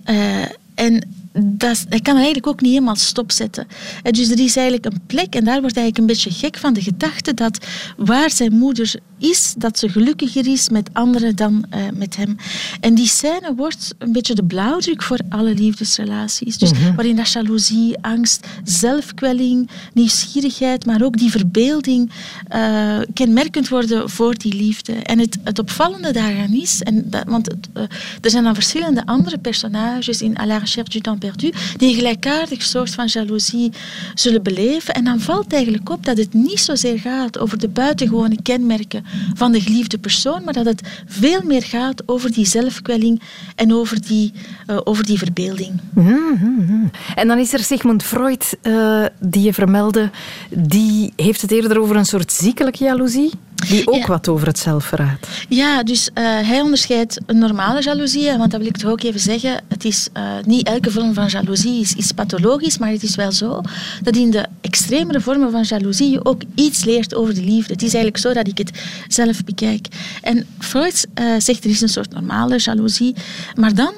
Eh, 0.03 0.41
en 0.75 1.08
dat, 1.44 1.86
kan 2.01 2.15
eigenlijk 2.15 2.48
ook 2.48 2.62
niet 2.62 2.72
helemaal 2.72 2.96
stopzetten. 2.96 3.67
En 4.03 4.12
dus 4.12 4.29
er 4.29 4.39
is 4.39 4.56
eigenlijk 4.56 4.86
een 4.86 5.01
plek, 5.06 5.36
en 5.36 5.44
daar 5.44 5.60
wordt 5.62 5.75
hij 5.75 5.84
eigenlijk 5.84 5.98
een 5.98 6.06
beetje 6.06 6.46
gek 6.46 6.58
van 6.58 6.74
de 6.74 6.82
gedachte 6.82 7.34
dat 7.34 7.65
waar 7.98 8.32
zijn 8.32 8.53
moeder 8.53 8.96
is, 9.17 9.53
dat 9.58 9.79
ze 9.79 9.89
gelukkiger 9.89 10.48
is 10.48 10.70
met 10.70 10.89
anderen 10.94 11.36
dan 11.36 11.65
eh, 11.70 11.82
met 11.94 12.15
hem. 12.15 12.36
En 12.79 12.96
die 12.96 13.08
scène 13.08 13.53
wordt 13.56 13.96
een 13.98 14.12
beetje 14.12 14.36
de 14.36 14.44
blauwdruk 14.44 15.03
voor 15.03 15.20
alle 15.29 15.53
liefdesrelaties. 15.53 16.58
Dus 16.58 16.72
waarin 16.96 17.15
dat 17.15 17.32
jaloezie, 17.32 17.98
angst, 18.01 18.48
zelfkwelling, 18.63 19.70
nieuwsgierigheid, 19.94 20.86
maar 20.86 21.01
ook 21.01 21.17
die 21.17 21.32
verbeelding 21.32 22.12
eh, 22.48 23.00
kenmerkend 23.13 23.70
worden 23.70 24.10
voor 24.10 24.36
die 24.38 24.53
liefde. 24.53 24.94
En 24.94 25.20
het, 25.20 25.38
het 25.44 25.60
opvallende 25.60 26.12
daaraan 26.12 26.53
is, 26.53 26.82
en 26.82 27.10
dat, 27.10 27.24
want 27.25 27.46
het, 27.46 27.70
eh, 27.74 27.84
er 28.22 28.29
zijn 28.29 28.44
dan 28.44 28.53
verschillende 28.53 29.06
andere 29.06 29.38
personages 29.38 30.22
in 30.22 30.36
À 30.39 30.46
la 30.46 30.58
recherche 30.58 30.89
du 30.89 31.00
temps 31.00 31.20
die 31.36 31.53
een 31.77 31.93
gelijkaardig 31.93 32.63
soort 32.63 32.89
van 32.89 33.05
jaloezie 33.05 33.72
zullen 34.13 34.43
beleven. 34.43 34.93
En 34.93 35.03
dan 35.03 35.19
valt 35.19 35.53
eigenlijk 35.53 35.89
op 35.89 36.05
dat 36.05 36.17
het 36.17 36.34
niet 36.34 36.60
zozeer 36.60 37.00
gaat 37.00 37.39
over 37.39 37.57
de 37.57 37.67
buitengewone 37.67 38.41
kenmerken 38.41 39.05
van 39.34 39.51
de 39.51 39.62
geliefde 39.62 39.98
persoon, 39.98 40.43
maar 40.43 40.53
dat 40.53 40.65
het 40.65 40.81
veel 41.05 41.41
meer 41.43 41.63
gaat 41.63 42.03
over 42.05 42.31
die 42.31 42.46
zelfkwelling 42.46 43.22
en 43.55 43.74
over 43.74 44.01
die, 44.07 44.34
eh, 44.65 44.77
over 44.84 45.05
die 45.05 45.17
verbeelding. 45.17 45.72
Mhm. 45.93 46.88
En 47.15 47.27
dan 47.27 47.38
is 47.38 47.53
er 47.53 47.60
Sigmund 47.60 48.03
Freud, 48.03 48.57
eh, 48.62 49.05
die 49.19 49.43
je 49.43 49.53
vermeldde. 49.53 50.10
Die 50.50 51.13
heeft 51.15 51.41
het 51.41 51.51
eerder 51.51 51.79
over 51.79 51.96
een 51.96 52.05
soort 52.05 52.31
ziekelijke 52.31 52.84
jaloezie. 52.84 53.31
Die 53.70 53.88
ook 53.88 53.96
Ja. 53.96 54.08
wat 54.08 54.28
over 54.28 54.48
het 54.48 54.60
zelfverraad. 54.60 55.28
Ja, 55.50 55.84
dus 55.84 56.10
eh, 56.14 56.24
hij 56.24 56.62
onderscheidt 56.62 57.20
een 57.26 57.38
normale 57.38 57.82
jaloezie, 57.82 58.38
want 58.38 58.52
dat 58.52 58.60
wil 58.60 58.70
ik 58.70 58.78
toch 58.78 58.92
ook 58.92 59.04
even 59.04 59.20
zeggen. 59.20 59.62
Het 59.68 59.86
is 59.86 60.08
eh, 60.14 60.24
niet 60.46 60.68
elke 60.68 60.92
vorm 60.92 61.14
van 61.14 61.28
jaloezie 61.28 61.82
is, 61.82 61.94
is 61.96 62.12
pathologisch, 62.12 62.78
maar 62.78 62.90
het 62.90 63.04
is 63.04 63.16
wel 63.16 63.32
zo 63.32 63.62
dat 64.04 64.16
in 64.16 64.32
de 64.32 64.46
extremere 64.62 65.22
vormen 65.22 65.52
van 65.52 65.64
jaloezie 65.64 66.10
je 66.12 66.26
ook 66.26 66.42
iets 66.56 66.84
leert 66.84 67.16
over 67.16 67.34
de 67.34 67.44
liefde. 67.44 67.74
Het 67.74 67.82
is 67.84 67.94
eigenlijk 67.94 68.18
zo 68.18 68.34
dat 68.34 68.48
ik 68.48 68.58
het 68.58 68.72
zelf 69.08 69.44
bekijk. 69.44 69.88
En 70.22 70.46
Freud 70.60 71.08
eh, 71.14 71.26
zegt 71.38 71.64
er 71.64 71.70
is 71.70 71.82
een 71.82 71.90
soort 71.90 72.14
normale 72.14 72.60
jaloezie, 72.60 73.16
maar 73.56 73.76
dan 73.76 73.92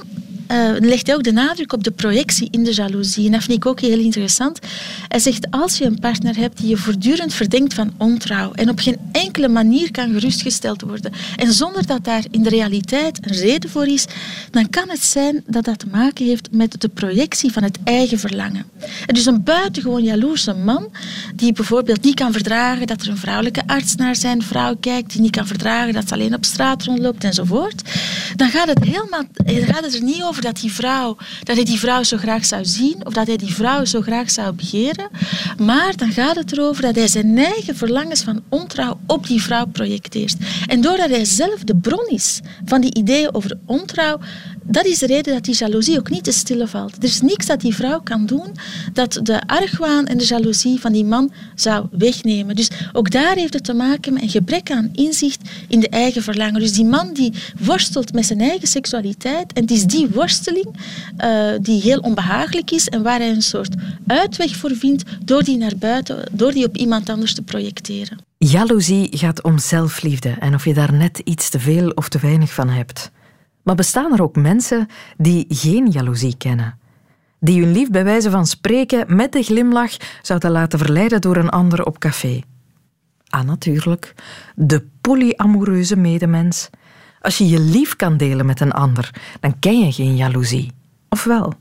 eh, 0.49 0.71
legt 0.79 1.07
hij 1.07 1.15
ook 1.15 1.23
de 1.23 1.31
nadruk 1.31 1.73
op 1.73 1.83
de 1.83 1.91
projectie 1.91 2.47
in 2.51 2.63
de 2.63 2.73
jaloezie. 2.73 3.25
En 3.25 3.31
dat 3.31 3.43
vind 3.43 3.57
ik 3.57 3.65
ook 3.65 3.79
heel 3.79 3.99
interessant. 3.99 4.59
Hij 5.07 5.19
zegt, 5.19 5.51
als 5.51 5.77
je 5.77 5.85
een 5.85 5.99
partner 5.99 6.37
hebt 6.37 6.57
die 6.57 6.69
je 6.69 6.77
voortdurend 6.77 7.33
verdenkt 7.33 7.73
van 7.73 7.93
ontrouw 7.97 8.51
en 8.51 8.69
op 8.69 8.79
geen 8.79 8.97
enkele 9.11 9.47
manier 9.47 9.91
kan 9.91 10.13
gerustgesteld 10.13 10.81
worden, 10.81 11.11
en 11.35 11.53
zonder 11.53 11.85
dat 11.85 12.03
daar 12.03 12.23
in 12.31 12.43
de 12.43 12.49
realiteit 12.49 13.19
een 13.21 13.35
reden 13.35 13.69
voor 13.69 13.87
is, 13.87 14.05
dan 14.51 14.69
kan 14.69 14.89
het 14.89 15.03
zijn 15.03 15.43
dat 15.47 15.65
dat 15.65 15.79
te 15.79 15.87
maken 15.91 16.25
heeft 16.25 16.47
met 16.51 16.81
de 16.81 16.87
projectie 16.87 17.51
van 17.51 17.63
het 17.63 17.77
eigen 17.83 18.19
verlangen. 18.19 18.65
En 19.05 19.13
dus 19.13 19.25
een 19.25 19.43
buitengewoon 19.43 20.03
jaloerse 20.03 20.53
man, 20.53 20.87
die 21.35 21.53
bijvoorbeeld 21.53 22.03
niet 22.03 22.15
kan 22.15 22.31
verdragen 22.31 22.87
dat 22.87 23.01
er 23.01 23.09
een 23.09 23.17
vrouwelijke 23.17 23.63
arts 23.65 23.95
naar 23.95 24.15
zijn 24.15 24.41
vrouw 24.41 24.75
kijkt, 24.79 25.11
die 25.11 25.21
niet 25.21 25.35
kan 25.35 25.47
verdragen 25.47 25.93
dat 25.93 26.07
ze 26.07 26.13
alleen 26.13 26.35
op 26.35 26.45
straat 26.45 26.83
rondloopt 26.83 27.23
enzovoort, 27.23 27.81
dan 28.35 28.49
gaat 28.49 28.67
het, 28.67 28.83
helemaal, 28.83 29.23
gaat 29.45 29.83
het 29.83 29.93
er 29.93 30.03
niet 30.03 30.23
over 30.23 30.37
dat, 30.41 30.59
die 30.59 30.71
vrouw, 30.71 31.17
dat 31.43 31.55
hij 31.55 31.65
die 31.65 31.79
vrouw 31.79 32.03
zo 32.03 32.17
graag 32.17 32.45
zou 32.45 32.65
zien 32.65 33.05
of 33.05 33.13
dat 33.13 33.27
hij 33.27 33.37
die 33.37 33.53
vrouw 33.53 33.85
zo 33.85 34.01
graag 34.01 34.31
zou 34.31 34.53
begeren, 34.53 35.09
maar 35.57 35.97
dan 35.97 36.11
gaat 36.11 36.35
het 36.35 36.51
erover 36.51 36.81
dat 36.81 36.95
hij 36.95 37.07
zijn 37.07 37.37
eigen 37.37 37.75
verlangens 37.75 38.21
van 38.21 38.41
ontrouw 38.49 38.99
op 39.07 39.27
die 39.27 39.41
vrouw 39.41 39.65
projecteert. 39.65 40.35
En 40.67 40.81
doordat 40.81 41.09
hij 41.09 41.25
zelf 41.25 41.63
de 41.63 41.75
bron 41.75 42.07
is 42.07 42.39
van 42.65 42.81
die 42.81 42.95
ideeën 42.95 43.33
over 43.33 43.57
ontrouw, 43.65 44.19
dat 44.63 44.85
is 44.85 44.99
de 44.99 45.05
reden 45.05 45.33
dat 45.33 45.43
die 45.43 45.55
jaloezie 45.55 45.97
ook 45.99 46.09
niet 46.09 46.23
te 46.23 46.31
stille 46.31 46.67
valt. 46.67 46.95
Er 46.97 47.03
is 47.03 47.21
niks 47.21 47.45
dat 47.45 47.61
die 47.61 47.75
vrouw 47.75 48.01
kan 48.01 48.25
doen 48.25 48.55
dat 48.93 49.19
de 49.23 49.41
argwaan 49.47 50.05
en 50.05 50.17
de 50.17 50.25
jaloezie 50.25 50.79
van 50.79 50.91
die 50.91 51.05
man 51.05 51.31
zou 51.55 51.87
wegnemen. 51.91 52.55
Dus 52.55 52.69
ook 52.93 53.11
daar 53.11 53.35
heeft 53.35 53.53
het 53.53 53.63
te 53.63 53.73
maken 53.73 54.13
met 54.13 54.21
een 54.21 54.29
gebrek 54.29 54.71
aan 54.71 54.89
inzicht 54.93 55.49
in 55.67 55.79
de 55.79 55.89
eigen 55.89 56.23
verlangen. 56.23 56.59
Dus 56.59 56.73
die 56.73 56.85
man 56.85 57.13
die 57.13 57.33
worstelt 57.59 58.13
met 58.13 58.25
zijn 58.25 58.41
eigen 58.41 58.67
seksualiteit 58.67 59.53
en 59.53 59.61
het 59.61 59.71
is 59.71 59.85
die 59.85 60.07
worsteling 60.07 60.28
eh, 61.17 61.51
die 61.61 61.81
heel 61.81 61.99
onbehagelijk 61.99 62.71
is 62.71 62.87
en 62.87 63.03
waar 63.03 63.19
hij 63.19 63.29
een 63.29 63.41
soort 63.41 63.75
uitweg 64.07 64.55
voor 64.55 64.75
vindt 64.75 65.03
door 65.23 65.43
die 65.43 65.57
naar 65.57 65.77
buiten, 65.77 66.23
door 66.31 66.51
die 66.51 66.65
op 66.65 66.77
iemand 66.77 67.09
anders 67.09 67.33
te 67.33 67.41
projecteren. 67.41 68.17
Jaloezie 68.37 69.17
gaat 69.17 69.43
om 69.43 69.57
zelfliefde 69.57 70.35
en 70.39 70.53
of 70.53 70.65
je 70.65 70.73
daar 70.73 70.93
net 70.93 71.19
iets 71.23 71.49
te 71.49 71.59
veel 71.59 71.89
of 71.89 72.09
te 72.09 72.19
weinig 72.19 72.53
van 72.53 72.69
hebt. 72.69 73.11
Maar 73.63 73.75
bestaan 73.75 74.13
er 74.13 74.21
ook 74.21 74.35
mensen 74.35 74.87
die 75.17 75.45
geen 75.49 75.91
jaloezie 75.91 76.37
kennen? 76.37 76.77
Die 77.39 77.61
hun 77.61 77.71
lief 77.71 77.89
bij 77.89 78.03
wijze 78.03 78.29
van 78.29 78.45
spreken 78.47 79.15
met 79.15 79.31
de 79.31 79.43
glimlach 79.43 79.97
zouden 80.21 80.51
laten 80.51 80.79
verleiden 80.79 81.21
door 81.21 81.35
een 81.37 81.49
ander 81.49 81.85
op 81.85 81.99
café? 81.99 82.41
Ah, 83.29 83.43
natuurlijk. 83.43 84.13
De 84.55 84.85
polyamoreuze 85.01 85.95
medemens. 85.95 86.69
Als 87.21 87.37
je 87.37 87.49
je 87.49 87.59
lief 87.59 87.95
kan 87.95 88.17
delen 88.17 88.45
met 88.45 88.59
een 88.59 88.71
ander, 88.71 89.09
dan 89.39 89.59
ken 89.59 89.79
je 89.79 89.91
geen 89.91 90.15
jaloezie. 90.15 90.71
Of 91.09 91.23
wel? 91.23 91.53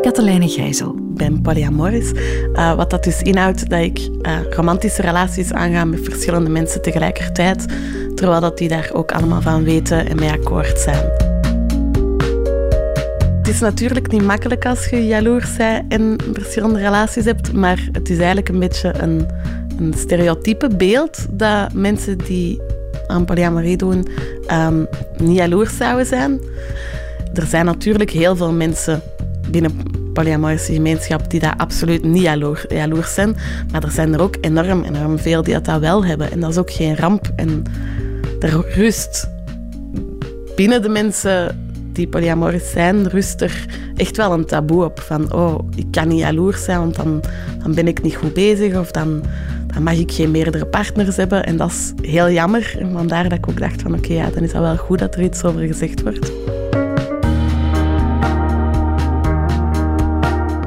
Katelijne 0.00 0.48
Gijzel. 0.48 0.94
Ik 0.94 1.14
ben 1.14 1.42
polyamorisch. 1.42 2.12
Eh, 2.52 2.74
wat 2.74 2.90
dat 2.90 3.04
dus 3.04 3.22
inhoudt 3.22 3.70
dat 3.70 3.80
ik 3.80 4.08
eh, 4.22 4.38
romantische 4.50 5.02
relaties 5.02 5.52
aanga 5.52 5.84
met 5.84 6.00
verschillende 6.02 6.50
mensen 6.50 6.82
tegelijkertijd, 6.82 7.66
terwijl 8.14 8.40
dat 8.40 8.58
die 8.58 8.68
daar 8.68 8.90
ook 8.92 9.12
allemaal 9.12 9.40
van 9.42 9.64
weten 9.64 10.08
en 10.08 10.16
mee 10.16 10.30
akkoord 10.30 10.78
zijn. 10.78 11.32
Het 13.36 13.48
is 13.48 13.60
natuurlijk 13.60 14.12
niet 14.12 14.22
makkelijk 14.22 14.66
als 14.66 14.86
je 14.86 15.06
jaloers 15.06 15.56
bent 15.56 15.92
en 15.92 16.16
verschillende 16.32 16.78
relaties 16.78 17.24
hebt, 17.24 17.52
maar 17.52 17.88
het 17.92 18.10
is 18.10 18.16
eigenlijk 18.16 18.48
een 18.48 18.58
beetje 18.58 18.94
een, 18.98 19.28
een 19.78 19.94
stereotype 19.96 20.76
beeld 20.76 21.26
dat 21.30 21.72
mensen 21.72 22.18
die 22.18 22.60
aan 23.06 23.24
polyamorie 23.24 23.76
doen 23.76 24.08
ehm, 24.46 24.84
niet 25.16 25.36
jaloers 25.36 25.76
zouden 25.76 26.06
zijn. 26.06 26.40
Er 27.34 27.46
zijn 27.46 27.64
natuurlijk 27.64 28.10
heel 28.10 28.36
veel 28.36 28.52
mensen 28.52 29.02
binnen 29.50 29.72
polyamorische 30.12 30.72
gemeenschap 30.72 31.30
die 31.30 31.40
daar 31.40 31.56
absoluut 31.56 32.04
niet 32.04 32.22
jaloer, 32.22 32.64
jaloers 32.68 33.14
zijn. 33.14 33.36
Maar 33.72 33.82
er 33.82 33.90
zijn 33.90 34.14
er 34.14 34.22
ook 34.22 34.36
enorm, 34.40 34.82
enorm 34.82 35.18
veel 35.18 35.42
die 35.42 35.54
dat, 35.54 35.64
dat 35.64 35.80
wel 35.80 36.04
hebben. 36.04 36.30
En 36.30 36.40
dat 36.40 36.50
is 36.50 36.58
ook 36.58 36.70
geen 36.70 36.96
ramp. 36.96 37.32
En 37.36 37.62
er 38.40 38.64
rust 38.74 39.28
binnen 40.56 40.82
de 40.82 40.88
mensen 40.88 41.58
die 41.92 42.06
polyamorisch 42.06 42.70
zijn 42.70 43.08
rust 43.08 43.40
er 43.40 43.66
echt 43.96 44.16
wel 44.16 44.32
een 44.32 44.44
taboe 44.44 44.84
op. 44.84 45.00
Van, 45.00 45.32
oh, 45.32 45.58
ik 45.76 45.86
kan 45.90 46.08
niet 46.08 46.18
jaloers 46.18 46.64
zijn, 46.64 46.78
want 46.78 46.96
dan, 46.96 47.22
dan 47.62 47.74
ben 47.74 47.88
ik 47.88 48.02
niet 48.02 48.16
goed 48.16 48.32
bezig. 48.34 48.76
Of 48.76 48.90
dan, 48.90 49.22
dan 49.74 49.82
mag 49.82 49.94
ik 49.94 50.12
geen 50.12 50.30
meerdere 50.30 50.66
partners 50.66 51.16
hebben. 51.16 51.44
En 51.44 51.56
dat 51.56 51.70
is 51.70 51.92
heel 52.08 52.30
jammer. 52.30 52.76
En 52.78 52.92
vandaar 52.92 53.28
dat 53.28 53.38
ik 53.38 53.48
ook 53.48 53.60
dacht 53.60 53.82
van, 53.82 53.94
oké, 53.94 54.12
ja, 54.12 54.30
dan 54.30 54.42
is 54.42 54.52
dat 54.52 54.62
wel 54.62 54.76
goed 54.76 54.98
dat 54.98 55.14
er 55.14 55.22
iets 55.22 55.44
over 55.44 55.60
gezegd 55.60 56.02
wordt. 56.02 56.32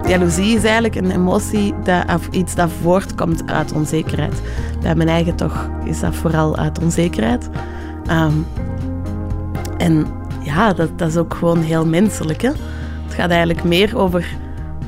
Jaloezie 0.08 0.56
is 0.56 0.64
eigenlijk 0.64 0.96
een 0.96 1.12
emotie 1.12 1.74
dat, 1.84 2.04
of 2.14 2.28
iets 2.32 2.56
dat 2.56 2.70
voortkomt 2.82 3.52
uit 3.52 3.72
onzekerheid. 3.72 4.42
Bij 4.82 4.96
mijn 4.96 5.10
eigen 5.10 5.36
toch 5.36 5.70
is 5.84 6.00
dat 6.00 6.16
vooral 6.16 6.58
uit 6.58 6.80
onzekerheid. 6.80 7.50
Ehm, 8.06 8.34
en 9.78 10.06
ja, 10.44 10.74
dat, 10.74 11.00
dat 11.00 11.08
is 11.08 11.18
ook 11.18 11.34
gewoon 11.34 11.62
heel 11.62 11.86
menselijk. 11.86 12.42
Hè? 12.42 12.52
Het 13.06 13.14
gaat 13.14 13.30
eigenlijk 13.30 13.64
meer 13.64 13.98
over 13.98 14.28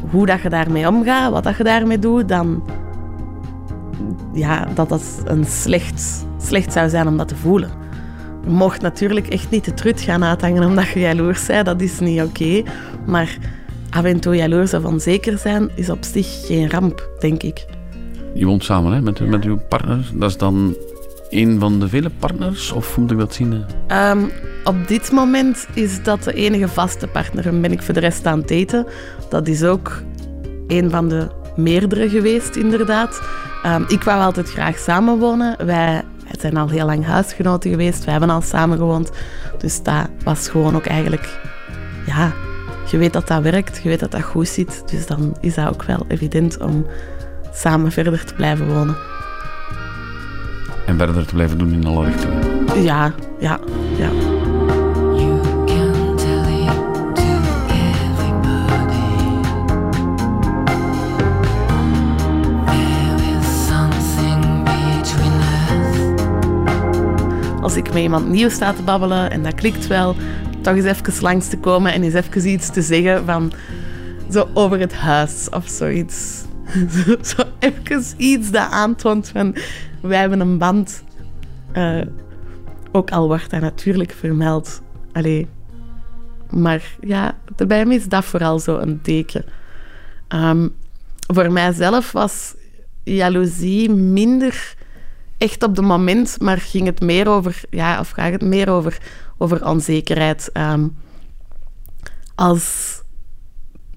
hoe 0.09 0.25
dat 0.25 0.41
je 0.41 0.49
daarmee 0.49 0.87
omgaat, 0.87 1.31
wat 1.31 1.43
dat 1.43 1.57
je 1.57 1.63
daarmee 1.63 1.99
doet, 1.99 2.27
dan 2.27 2.63
ja, 4.33 4.67
dat 4.75 4.89
dat 4.89 5.21
een 5.25 5.45
slecht, 5.45 6.25
slecht 6.41 6.73
zou 6.73 6.89
zijn 6.89 7.07
om 7.07 7.17
dat 7.17 7.27
te 7.27 7.35
voelen. 7.35 7.69
Je 8.43 8.49
mocht 8.49 8.81
natuurlijk 8.81 9.27
echt 9.27 9.49
niet 9.49 9.65
de 9.65 9.73
trut 9.73 10.01
gaan 10.01 10.23
uithangen 10.23 10.63
omdat 10.63 10.87
je 10.87 10.99
jaloers 10.99 11.45
bent, 11.45 11.65
dat 11.65 11.81
is 11.81 11.99
niet 11.99 12.21
oké. 12.21 12.63
Maar 13.05 13.37
af 13.89 14.03
en 14.03 14.19
toe 14.19 14.35
jaloers 14.35 14.73
of 14.73 14.83
onzeker 14.83 15.37
zijn 15.37 15.69
is 15.75 15.89
op 15.89 16.03
zich 16.03 16.45
geen 16.45 16.69
ramp, 16.69 17.09
denk 17.19 17.43
ik. 17.43 17.65
Je 18.33 18.45
woont 18.45 18.63
samen 18.63 18.93
hè, 18.93 19.01
met, 19.01 19.27
met 19.27 19.43
uw 19.43 19.57
partner. 19.57 20.11
Dat 20.13 20.29
is 20.29 20.37
dan 20.37 20.75
een 21.29 21.59
van 21.59 21.79
de 21.79 21.87
vele 21.87 22.09
partners? 22.19 22.71
Of 22.71 22.95
hoe 22.95 23.03
moet 23.03 23.11
ik 23.11 23.17
dat 23.17 23.33
zien? 23.33 23.63
Ehm, 23.87 24.23
op 24.63 24.87
dit 24.87 25.11
moment 25.11 25.67
is 25.73 26.03
dat 26.03 26.23
de 26.23 26.33
enige 26.33 26.67
vaste 26.67 27.07
partner 27.07 27.47
en 27.47 27.61
ben 27.61 27.71
ik 27.71 27.81
voor 27.81 27.93
de 27.93 27.99
rest 27.99 28.25
aan 28.25 28.39
het 28.39 28.47
daten. 28.47 28.85
Dat 29.29 29.47
is 29.47 29.63
ook 29.63 30.01
een 30.67 30.89
van 30.89 31.09
de 31.09 31.27
meerdere 31.55 32.09
geweest, 32.09 32.55
inderdaad. 32.55 33.21
Um, 33.65 33.85
ik 33.87 34.03
wou 34.03 34.21
altijd 34.21 34.49
graag 34.49 34.77
samenwonen. 34.77 35.65
Wij 35.65 36.01
zijn 36.39 36.57
al 36.57 36.69
heel 36.69 36.85
lang 36.85 37.05
huisgenoten 37.05 37.69
geweest. 37.69 38.03
Wij 38.03 38.11
hebben 38.11 38.29
al 38.29 38.41
samen 38.41 38.77
gewoond. 38.77 39.11
Dus 39.57 39.83
dat 39.83 40.07
was 40.23 40.49
gewoon 40.49 40.75
ook 40.75 40.85
eigenlijk... 40.85 41.39
Ja, 42.05 42.31
je 42.91 42.97
weet 42.97 43.13
dat 43.13 43.27
dat 43.27 43.41
werkt. 43.41 43.79
Je 43.83 43.89
weet 43.89 43.99
dat 43.99 44.11
dat 44.11 44.23
goed 44.23 44.47
zit. 44.47 44.83
Dus 44.91 45.07
dan 45.07 45.37
is 45.41 45.55
dat 45.55 45.67
ook 45.67 45.83
wel 45.83 46.05
evident 46.07 46.59
om 46.59 46.85
samen 47.53 47.91
verder 47.91 48.25
te 48.25 48.33
blijven 48.33 48.67
wonen. 48.73 48.95
En 50.85 50.97
verder 50.97 51.25
te 51.25 51.33
blijven 51.33 51.57
doen 51.57 51.71
in 51.71 51.85
alle 51.85 52.05
richtingen. 52.05 52.83
Ja, 52.83 53.13
ja, 53.39 53.59
ja. 53.97 54.28
Als 67.69 67.77
ik 67.77 67.93
met 67.93 68.03
iemand 68.03 68.29
nieuw 68.29 68.49
sta 68.49 68.73
te 68.73 68.81
babbelen 68.81 69.31
en 69.31 69.43
dat 69.43 69.53
klikt 69.53 69.87
wel, 69.87 70.15
toch 70.61 70.75
eens 70.75 70.85
even 70.85 71.21
langs 71.21 71.47
te 71.47 71.57
komen 71.57 71.93
en 71.93 72.03
eens 72.03 72.13
even 72.13 72.47
iets 72.47 72.69
te 72.69 72.81
zeggen 72.81 73.25
van 73.25 73.51
zo 74.31 74.49
over 74.53 74.79
het 74.79 74.93
huis 74.93 75.49
of 75.49 75.67
zoiets. 75.67 76.43
Zo, 77.21 77.43
even 77.59 78.03
iets 78.17 78.51
dat 78.51 78.71
aantoont 78.71 79.29
van 79.29 79.55
wij 80.01 80.19
hebben 80.19 80.39
een 80.39 80.57
band. 80.57 81.03
Uh, 81.73 82.01
ook 82.91 83.11
al 83.11 83.27
wordt 83.27 83.49
dat 83.49 83.61
natuurlijk 83.61 84.11
vermeld. 84.11 84.81
Allee. 85.11 85.47
Maar 86.49 86.95
ja, 87.01 87.37
bij 87.67 87.77
hem 87.77 87.91
is 87.91 88.05
dat 88.05 88.25
vooral 88.25 88.59
zo 88.59 88.77
een 88.77 89.01
teken. 89.01 89.45
Um, 90.29 90.75
voor 91.33 91.51
mijzelf 91.51 92.11
was 92.11 92.55
jaloezie 93.03 93.89
minder 93.89 94.77
echt 95.39 95.63
op 95.63 95.75
het 95.75 95.85
moment, 95.85 96.37
maar 96.39 96.57
ging 96.57 96.85
het 96.85 97.01
meer 97.01 97.27
over, 97.27 97.61
ja, 97.69 97.99
of 97.99 98.09
gaat 98.09 98.31
het 98.31 98.41
meer 98.41 98.69
over, 98.69 98.97
over 99.37 99.65
onzekerheid. 99.65 100.49
Um, 100.53 100.95
als 102.35 102.97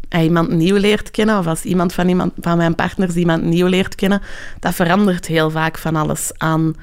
iemand 0.09 0.51
nieuw 0.51 0.77
leert 0.77 1.11
kennen, 1.11 1.39
of 1.39 1.47
als 1.47 1.65
iemand 1.65 1.93
van, 1.93 2.09
iemand 2.09 2.33
van 2.41 2.57
mijn 2.57 2.75
partners 2.75 3.15
iemand 3.15 3.43
nieuw 3.43 3.67
leert 3.67 3.95
kennen, 3.95 4.23
dat 4.59 4.75
verandert 4.75 5.27
heel 5.27 5.51
vaak 5.51 5.79
van 5.79 5.97
alles 5.97 6.31
aan 6.37 6.75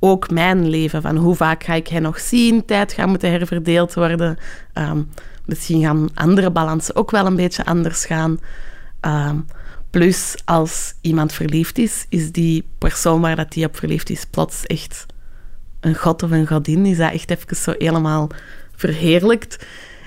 ook 0.00 0.30
mijn 0.30 0.68
leven. 0.68 1.02
Van 1.02 1.16
hoe 1.16 1.34
vaak 1.34 1.64
ga 1.64 1.74
ik 1.74 1.88
hen 1.88 2.02
nog 2.02 2.20
zien? 2.20 2.64
Tijd 2.64 2.92
gaat 2.92 3.06
moeten 3.08 3.30
herverdeeld 3.30 3.94
worden. 3.94 4.38
Um, 4.74 5.10
misschien 5.44 5.82
gaan 5.82 6.08
andere 6.14 6.50
balansen 6.50 6.96
ook 6.96 7.10
wel 7.10 7.26
een 7.26 7.36
beetje 7.36 7.64
anders 7.64 8.04
gaan. 8.04 8.38
Um, 9.00 9.46
plus, 9.90 10.34
als 10.44 10.94
iemand 11.00 11.32
verliefd 11.32 11.78
is, 11.78 12.06
is 12.08 12.32
die 12.32 12.68
persoon 12.78 13.20
waar 13.20 13.36
dat 13.36 13.52
die 13.52 13.66
op 13.66 13.76
verliefd 13.76 14.10
is 14.10 14.24
plots 14.24 14.66
echt 14.66 15.06
een 15.80 15.94
god 15.94 16.22
of 16.22 16.30
een 16.30 16.46
godin. 16.46 16.86
Is 16.86 16.96
dat 16.96 17.12
echt 17.12 17.30
even 17.30 17.56
zo 17.56 17.74
helemaal 17.78 18.28
verheerlijkt. 18.74 19.66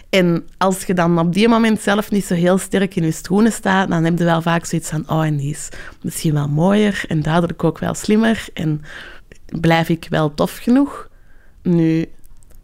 En 0.09 0.47
als 0.57 0.83
je 0.83 0.93
dan 0.93 1.19
op 1.19 1.33
die 1.33 1.47
moment 1.47 1.81
zelf 1.81 2.11
niet 2.11 2.25
zo 2.25 2.33
heel 2.33 2.57
sterk 2.57 2.95
in 2.95 3.03
je 3.03 3.11
schoenen 3.11 3.51
staat, 3.51 3.89
dan 3.89 4.03
heb 4.03 4.17
je 4.17 4.23
wel 4.23 4.41
vaak 4.41 4.65
zoiets 4.65 4.89
van, 4.89 5.09
oh, 5.09 5.25
en 5.25 5.37
die 5.37 5.51
is 5.51 5.69
misschien 6.01 6.33
wel 6.33 6.47
mooier 6.47 7.03
en 7.07 7.21
duidelijk 7.21 7.63
ook 7.63 7.79
wel 7.79 7.93
slimmer. 7.93 8.45
En 8.53 8.81
blijf 9.59 9.89
ik 9.89 10.07
wel 10.09 10.33
tof 10.33 10.57
genoeg? 10.57 11.09
Nu, 11.63 12.09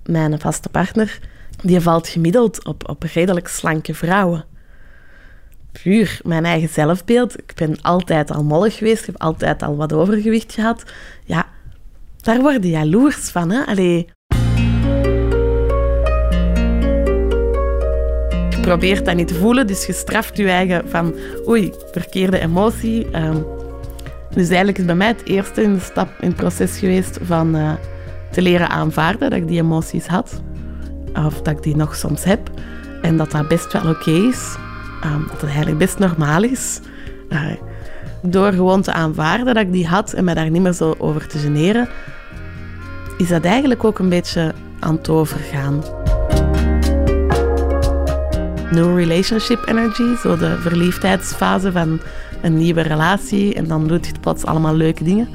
mijn 0.06 0.40
vaste 0.40 0.70
partner, 0.70 1.20
die 1.64 1.80
valt 1.80 2.08
gemiddeld 2.08 2.66
op, 2.66 2.90
op 2.90 3.04
redelijk 3.04 3.48
slanke 3.48 3.94
vrouwen. 3.94 4.46
Puur 5.84 6.20
mijn 6.24 6.46
eigen 6.46 6.70
zelfbeeld. 6.70 7.40
Ik 7.40 7.54
ben 7.56 7.82
altijd 7.82 8.32
al 8.32 8.44
mollig 8.44 8.76
geweest, 8.76 9.00
ik 9.00 9.06
heb 9.06 9.22
altijd 9.22 9.64
al 9.64 9.76
wat 9.76 9.94
overgewicht 9.94 10.54
gehad. 10.54 10.84
Ja, 11.26 11.46
daar 12.22 12.42
word 12.42 12.64
je 12.64 12.70
jaloers 12.70 13.30
van, 13.30 13.50
hè? 13.50 13.66
Allee, 13.66 14.08
probeert 18.62 19.06
dat 19.06 19.16
niet 19.16 19.28
te 19.28 19.34
voelen, 19.34 19.68
dus 19.68 19.86
je 19.86 19.94
straft 19.94 20.38
je 20.38 20.50
eigen 20.50 20.90
van 20.90 21.16
oei, 21.48 21.74
verkeerde 21.92 22.40
emotie. 22.40 23.16
Um, 23.16 23.46
dus 24.30 24.48
eigenlijk 24.48 24.78
is 24.78 24.86
bij 24.86 24.96
mij 24.96 25.08
het 25.08 25.26
eerste 25.26 25.62
in 25.62 25.74
de 25.74 25.80
stap 25.80 26.10
in 26.20 26.28
het 26.28 26.38
proces 26.38 26.78
geweest 26.78 27.20
van 27.22 27.56
uh, 27.56 27.74
te 28.32 28.42
leren 28.42 28.70
aanvaarden 28.70 29.30
dat 29.30 29.40
ik 29.40 29.48
die 29.48 29.62
emoties 29.62 30.08
had. 30.08 30.42
Of 31.14 31.42
dat 31.42 31.58
ik 31.58 31.64
die 31.64 31.76
nog 31.76 31.96
soms 31.96 32.24
heb. 32.24 32.50
En 33.02 33.18
dat 33.18 33.32
dat 33.32 33.48
best 33.48 33.74
wel 33.74 33.90
oké 33.90 34.12
is. 34.12 34.56
Um, 35.04 35.26
dat 35.28 35.42
het 35.42 35.50
eigenlijk 35.50 35.78
best 35.78 36.00
normaal 36.00 36.44
is. 36.44 36.80
Uh, 37.30 37.46
door 38.22 38.52
gewoon 38.52 38.82
te 38.82 38.94
aanvaarden 38.94 39.46
dat 39.46 39.64
ik 39.64 39.72
die 39.72 39.88
had 39.88 40.14
en 40.14 40.24
me 40.24 40.34
daar 40.34 40.50
niet 40.50 40.62
meer 40.62 40.74
zo 40.74 40.96
over 40.98 41.28
te 41.28 41.38
generen, 41.38 41.90
is 43.18 43.28
dat 43.28 43.44
eigenlijk 43.44 43.84
ook 43.84 44.00
een 44.00 44.10
beetje 44.10 44.54
aan 44.80 44.96
het 44.96 45.10
overgaan. 45.10 45.84
No 48.72 48.96
relationship 48.96 49.68
energy, 49.68 50.16
zo 50.22 50.38
de 50.38 50.58
verliefdheidsfase 50.60 51.72
van 51.72 52.00
een 52.42 52.58
nieuwe 52.58 52.82
relatie 52.82 53.54
en 53.54 53.68
dan 53.68 53.88
doet 53.88 54.06
je 54.06 54.14
plots 54.22 54.46
allemaal 54.46 54.76
leuke 54.76 55.04
dingen. 55.04 55.28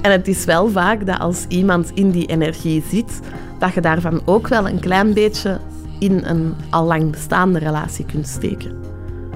En 0.00 0.10
het 0.10 0.28
is 0.28 0.44
wel 0.44 0.68
vaak 0.68 1.06
dat 1.06 1.18
als 1.18 1.44
iemand 1.48 1.90
in 1.94 2.10
die 2.10 2.26
energie 2.26 2.84
zit, 2.90 3.20
dat 3.58 3.74
je 3.74 3.80
daarvan 3.80 4.22
ook 4.24 4.48
wel 4.48 4.68
een 4.68 4.80
klein 4.80 5.14
beetje 5.14 5.58
in 5.98 6.24
een 6.24 6.54
al 6.70 6.84
lang 6.84 7.10
bestaande 7.10 7.58
relatie 7.58 8.04
kunt 8.04 8.28
steken. 8.28 8.76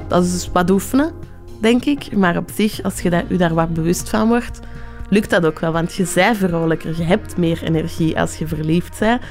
Dat 0.08 0.24
is 0.24 0.32
dus 0.32 0.50
wat 0.52 0.70
oefenen, 0.70 1.12
denk 1.60 1.84
ik. 1.84 2.16
Maar 2.16 2.36
op 2.36 2.50
zich, 2.54 2.82
als 2.82 3.00
je 3.00 3.24
je 3.28 3.36
daar 3.36 3.54
wat 3.54 3.72
bewust 3.72 4.08
van 4.08 4.28
wordt, 4.28 4.60
lukt 5.08 5.30
dat 5.30 5.46
ook 5.46 5.58
wel. 5.58 5.72
Want 5.72 5.94
je 5.94 6.04
zij 6.04 6.34
vrolijker, 6.34 6.96
je 6.96 7.04
hebt 7.04 7.36
meer 7.36 7.62
energie 7.62 8.20
als 8.20 8.36
je 8.36 8.46
verliefd 8.46 8.98
bent. 8.98 9.22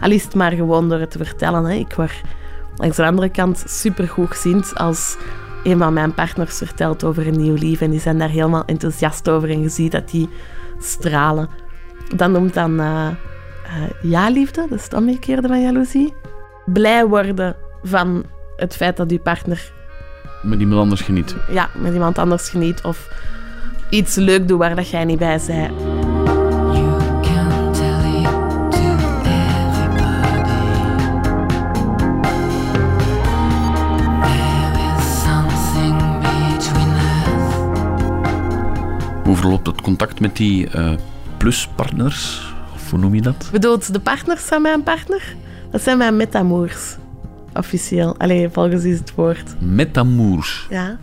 Al 0.00 0.10
is 0.10 0.24
het 0.24 0.34
maar 0.34 0.52
gewoon 0.52 0.88
door 0.88 0.98
het 0.98 1.10
te 1.10 1.24
vertellen. 1.24 1.64
Hè. 1.64 1.74
Ik 1.74 1.92
word 1.94 2.20
langs 2.76 2.96
de 2.96 3.06
andere 3.06 3.28
kant 3.28 3.64
supergoed 3.66 4.30
gezien 4.30 4.64
als 4.74 5.16
een 5.64 5.78
van 5.78 5.92
mijn 5.92 6.14
partners 6.14 6.56
vertelt 6.56 7.04
over 7.04 7.26
een 7.26 7.40
nieuw 7.40 7.54
lief. 7.54 7.80
En 7.80 7.90
die 7.90 8.00
zijn 8.00 8.18
daar 8.18 8.28
helemaal 8.28 8.64
enthousiast 8.64 9.28
over 9.28 9.50
en 9.50 9.60
je 9.60 9.68
ziet 9.68 9.92
dat 9.92 10.10
die 10.10 10.28
stralen. 10.78 11.48
Dat 12.16 12.30
noemt 12.30 12.54
dan 12.54 12.80
uh, 12.80 13.08
uh, 13.66 14.10
ja-liefde, 14.10 14.60
dat 14.68 14.78
is 14.78 14.84
het 14.84 14.94
omgekeerde 14.94 15.48
van 15.48 15.62
jaloezie. 15.62 16.14
Blij 16.64 17.06
worden 17.06 17.56
van 17.82 18.24
het 18.56 18.76
feit 18.76 18.96
dat 18.96 19.10
je 19.10 19.18
partner... 19.18 19.72
Met 20.42 20.60
iemand 20.60 20.80
anders 20.80 21.00
geniet. 21.00 21.36
Ja, 21.50 21.68
met 21.74 21.92
iemand 21.92 22.18
anders 22.18 22.48
geniet. 22.48 22.82
Of 22.82 23.08
iets 23.90 24.16
leuk 24.16 24.48
doet 24.48 24.58
waar 24.58 24.76
dat 24.76 24.88
jij 24.88 25.04
niet 25.04 25.18
bij 25.18 25.40
bent. 25.46 25.72
Hoe 39.24 39.36
verloopt 39.36 39.66
het 39.66 39.80
contact 39.80 40.20
met 40.20 40.36
die 40.36 40.68
uh, 40.76 40.92
pluspartners? 41.36 42.52
Of 42.74 42.90
hoe 42.90 42.98
noem 42.98 43.14
je 43.14 43.22
dat? 43.22 43.48
Bedoelt 43.52 43.92
de 43.92 44.00
partners 44.00 44.42
van 44.42 44.62
mijn 44.62 44.82
partner? 44.82 45.34
Dat 45.74 45.82
zijn 45.82 45.98
mijn 45.98 46.16
metamours. 46.16 46.96
officieel. 47.54 48.14
Allee, 48.18 48.48
volgens 48.48 48.84
is 48.84 48.98
het 48.98 49.14
woord. 49.14 49.54
Metamours. 49.60 50.66
Ja. 50.70 50.98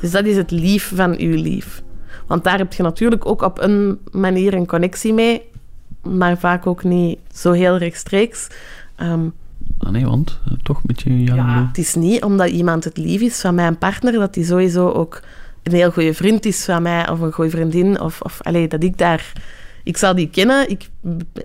Dus 0.00 0.10
dat 0.10 0.24
is 0.24 0.36
het 0.36 0.50
lief 0.50 0.92
van 0.94 1.18
uw 1.18 1.42
lief. 1.42 1.82
Want 2.26 2.44
daar 2.44 2.58
heb 2.58 2.72
je 2.72 2.82
natuurlijk 2.82 3.26
ook 3.26 3.42
op 3.42 3.60
een 3.60 3.98
manier 4.12 4.54
een 4.54 4.66
connectie 4.66 5.12
mee, 5.12 5.42
maar 6.02 6.38
vaak 6.38 6.66
ook 6.66 6.84
niet 6.84 7.18
zo 7.34 7.52
heel 7.52 7.76
rechtstreeks. 7.76 8.48
Ehm, 8.96 9.28
Ah 9.78 9.90
nee, 9.90 10.06
want 10.06 10.38
eh, 10.46 10.52
toch 10.62 10.76
een 10.76 10.82
beetje 10.86 11.22
jaloers. 11.22 11.54
ja, 11.54 11.66
het 11.66 11.78
is 11.78 11.94
niet 11.94 12.24
omdat 12.24 12.48
iemand 12.48 12.84
het 12.84 12.96
lief 12.96 13.20
is 13.20 13.40
van 13.40 13.54
mijn 13.54 13.78
partner, 13.78 14.12
dat 14.12 14.34
hij 14.34 14.44
sowieso 14.44 14.90
ook 14.90 15.20
een 15.62 15.72
heel 15.72 15.90
goede 15.90 16.14
vriend 16.14 16.46
is 16.46 16.64
van 16.64 16.82
mij, 16.82 17.08
of 17.10 17.20
een 17.20 17.32
goede 17.32 17.50
vriendin, 17.50 18.00
of, 18.00 18.20
of 18.20 18.42
allee, 18.42 18.68
dat 18.68 18.82
ik 18.82 18.98
daar... 18.98 19.32
Ik 19.84 19.96
zal 19.96 20.14
die 20.14 20.30
kennen. 20.30 20.70
Ik 20.70 20.88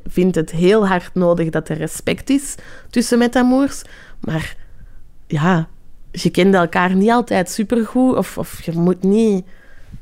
vind 0.07 0.35
het 0.35 0.51
heel 0.51 0.87
hard 0.87 1.09
nodig 1.13 1.49
dat 1.49 1.69
er 1.69 1.77
respect 1.77 2.29
is 2.29 2.55
tussen 2.89 3.17
metamours. 3.17 3.81
Maar 4.19 4.55
ja, 5.27 5.67
je 6.11 6.29
kent 6.29 6.53
elkaar 6.53 6.95
niet 6.95 7.09
altijd 7.09 7.49
supergoed, 7.49 8.15
of, 8.15 8.37
of 8.37 8.61
je 8.61 8.71
moet 8.71 9.03
niet 9.03 9.45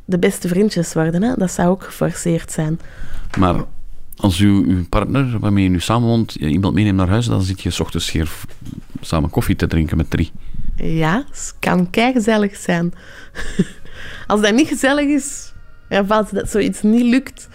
de 0.05 0.19
beste 0.19 0.47
vriendjes 0.47 0.93
worden. 0.93 1.23
Hè? 1.23 1.33
Dat 1.35 1.51
zou 1.51 1.69
ook 1.69 1.83
geforceerd 1.83 2.51
zijn. 2.51 2.79
Maar 3.37 3.63
als 4.15 4.39
uw, 4.39 4.63
uw 4.63 4.87
partner, 4.89 5.39
waarmee 5.39 5.63
je 5.63 5.69
nu 5.69 5.79
samenwoont, 5.79 6.33
je 6.33 6.49
iemand 6.49 6.73
meeneemt 6.73 6.97
naar 6.97 7.09
huis, 7.09 7.25
dan 7.25 7.41
zit 7.41 7.61
je 7.61 7.69
s 7.69 7.79
ochtends 7.79 8.11
hier 8.11 8.31
samen 9.01 9.29
koffie 9.29 9.55
te 9.55 9.67
drinken 9.67 9.97
met 9.97 10.09
drie. 10.09 10.31
Ja, 10.75 11.25
het 11.29 11.55
kan 11.59 11.87
gezellig 11.91 12.55
zijn. 12.55 12.93
Als 14.27 14.41
dat 14.41 14.53
niet 14.53 14.67
gezellig 14.67 15.05
is, 15.05 15.53
of 15.89 16.11
als 16.11 16.29
dat 16.29 16.49
zoiets 16.49 16.81
niet 16.81 17.05
lukt, 17.05 17.47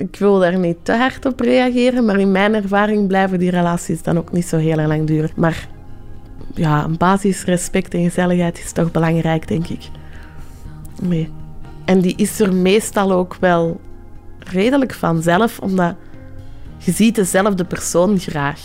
ik 0.00 0.16
wil 0.18 0.38
daar 0.38 0.58
niet 0.58 0.76
te 0.82 0.92
hard 0.92 1.26
op 1.26 1.40
reageren, 1.40 2.04
maar 2.04 2.18
in 2.18 2.32
mijn 2.32 2.54
ervaring 2.54 3.06
blijven 3.06 3.38
die 3.38 3.50
relaties 3.50 4.02
dan 4.02 4.18
ook 4.18 4.32
niet 4.32 4.46
zo 4.46 4.56
heel 4.56 4.76
lang 4.76 5.06
duren. 5.06 5.30
Maar 5.36 5.68
ja, 6.54 6.84
een 6.84 6.96
basis 6.96 7.44
respect 7.44 7.94
en 7.94 8.02
gezelligheid 8.02 8.58
is 8.58 8.72
toch 8.72 8.90
belangrijk, 8.90 9.48
denk 9.48 9.66
ik. 9.66 9.88
Nee. 11.02 11.30
En 11.84 12.00
die 12.00 12.16
is 12.16 12.40
er 12.40 12.54
meestal 12.54 13.12
ook 13.12 13.36
wel 13.40 13.80
redelijk 14.38 14.94
vanzelf, 14.94 15.58
omdat 15.58 15.94
je 16.78 16.92
ziet 16.92 17.14
dezelfde 17.14 17.64
persoon 17.64 18.18
graag. 18.18 18.60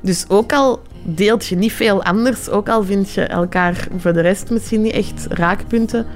Dus 0.00 0.28
ook 0.28 0.52
al 0.52 0.82
deelt 1.02 1.46
je 1.46 1.56
niet 1.56 1.72
veel 1.72 2.02
anders, 2.02 2.48
ook 2.48 2.68
al 2.68 2.84
vind 2.84 3.10
je 3.10 3.22
elkaar 3.22 3.88
voor 3.96 4.12
de 4.12 4.20
rest 4.20 4.50
misschien 4.50 4.82
niet 4.82 4.92
echt 4.92 5.26
raakpunten, 5.28 6.06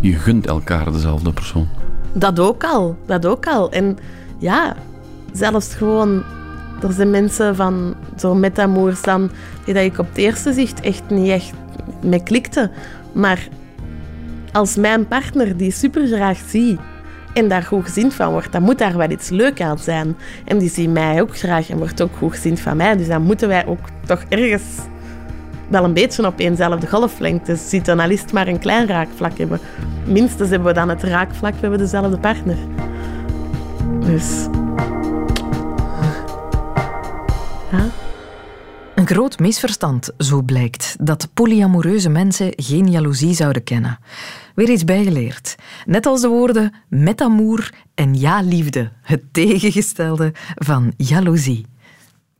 Je 0.00 0.12
gunt 0.12 0.46
elkaar 0.46 0.92
dezelfde 0.92 1.32
persoon. 1.32 1.68
Dat 2.14 2.40
ook 2.40 2.64
al. 2.64 2.96
Dat 3.06 3.26
ook 3.26 3.46
al. 3.46 3.70
En 3.70 3.98
ja, 4.38 4.76
zelfs 5.32 5.74
gewoon... 5.74 6.22
Er 6.82 6.92
zijn 6.92 7.10
mensen 7.10 7.56
van 7.56 7.94
zo 8.16 8.34
metamours 8.34 9.02
dan, 9.02 9.30
die 9.64 9.74
dat 9.74 9.82
ik 9.82 9.98
op 9.98 10.08
het 10.08 10.16
eerste 10.16 10.52
zicht 10.52 10.80
echt 10.80 11.02
niet 11.08 11.30
echt 11.30 11.52
mee 12.00 12.22
klikte. 12.22 12.70
Maar 13.12 13.48
als 14.52 14.76
mijn 14.76 15.08
partner 15.08 15.56
die 15.56 15.70
super 15.70 16.06
graag 16.06 16.38
zie 16.48 16.78
en 17.34 17.48
daar 17.48 17.62
goed 17.62 17.84
gezind 17.84 18.14
van 18.14 18.30
wordt, 18.30 18.52
dan 18.52 18.62
moet 18.62 18.78
daar 18.78 18.96
wel 18.96 19.10
iets 19.10 19.28
leuk 19.28 19.60
aan 19.60 19.78
zijn. 19.78 20.16
En 20.44 20.58
die 20.58 20.70
ziet 20.70 20.90
mij 20.90 21.20
ook 21.20 21.38
graag 21.38 21.70
en 21.70 21.78
wordt 21.78 22.02
ook 22.02 22.16
goed 22.18 22.32
gezind 22.32 22.60
van 22.60 22.76
mij. 22.76 22.96
Dus 22.96 23.08
dan 23.08 23.22
moeten 23.22 23.48
wij 23.48 23.66
ook 23.66 23.88
toch 24.06 24.24
ergens 24.28 24.62
wel 25.68 25.84
een 25.84 25.92
beetje 25.92 26.26
op 26.26 26.38
eenzelfde 26.38 26.86
golflengte 26.86 27.56
zitten. 27.56 28.00
Al 28.00 28.10
is 28.10 28.20
het 28.20 28.32
maar 28.32 28.48
een 28.48 28.58
klein 28.58 28.86
raakvlak 28.86 29.38
hebben. 29.38 29.60
Minstens 30.04 30.50
hebben 30.50 30.68
we 30.68 30.74
dan 30.74 30.88
het 30.88 31.02
raakvlak, 31.02 31.54
we 31.54 31.60
hebben 31.60 31.78
dezelfde 31.78 32.18
partner. 32.18 32.56
Dus... 34.00 34.46
Ja. 37.70 37.90
Een 38.94 39.06
groot 39.06 39.38
misverstand, 39.38 40.10
zo 40.18 40.42
blijkt, 40.42 40.96
dat 41.00 41.28
polyamoreuze 41.34 42.08
mensen 42.08 42.52
geen 42.56 42.90
jaloezie 42.90 43.34
zouden 43.34 43.64
kennen. 43.64 43.98
Weer 44.54 44.70
iets 44.70 44.84
bijgeleerd. 44.84 45.54
Net 45.86 46.06
als 46.06 46.20
de 46.20 46.28
woorden 46.28 46.74
met 46.88 47.20
amour 47.20 47.72
en 47.94 48.18
ja-liefde, 48.18 48.90
het 49.02 49.22
tegengestelde 49.32 50.32
van 50.54 50.92
jaloezie. 50.96 51.66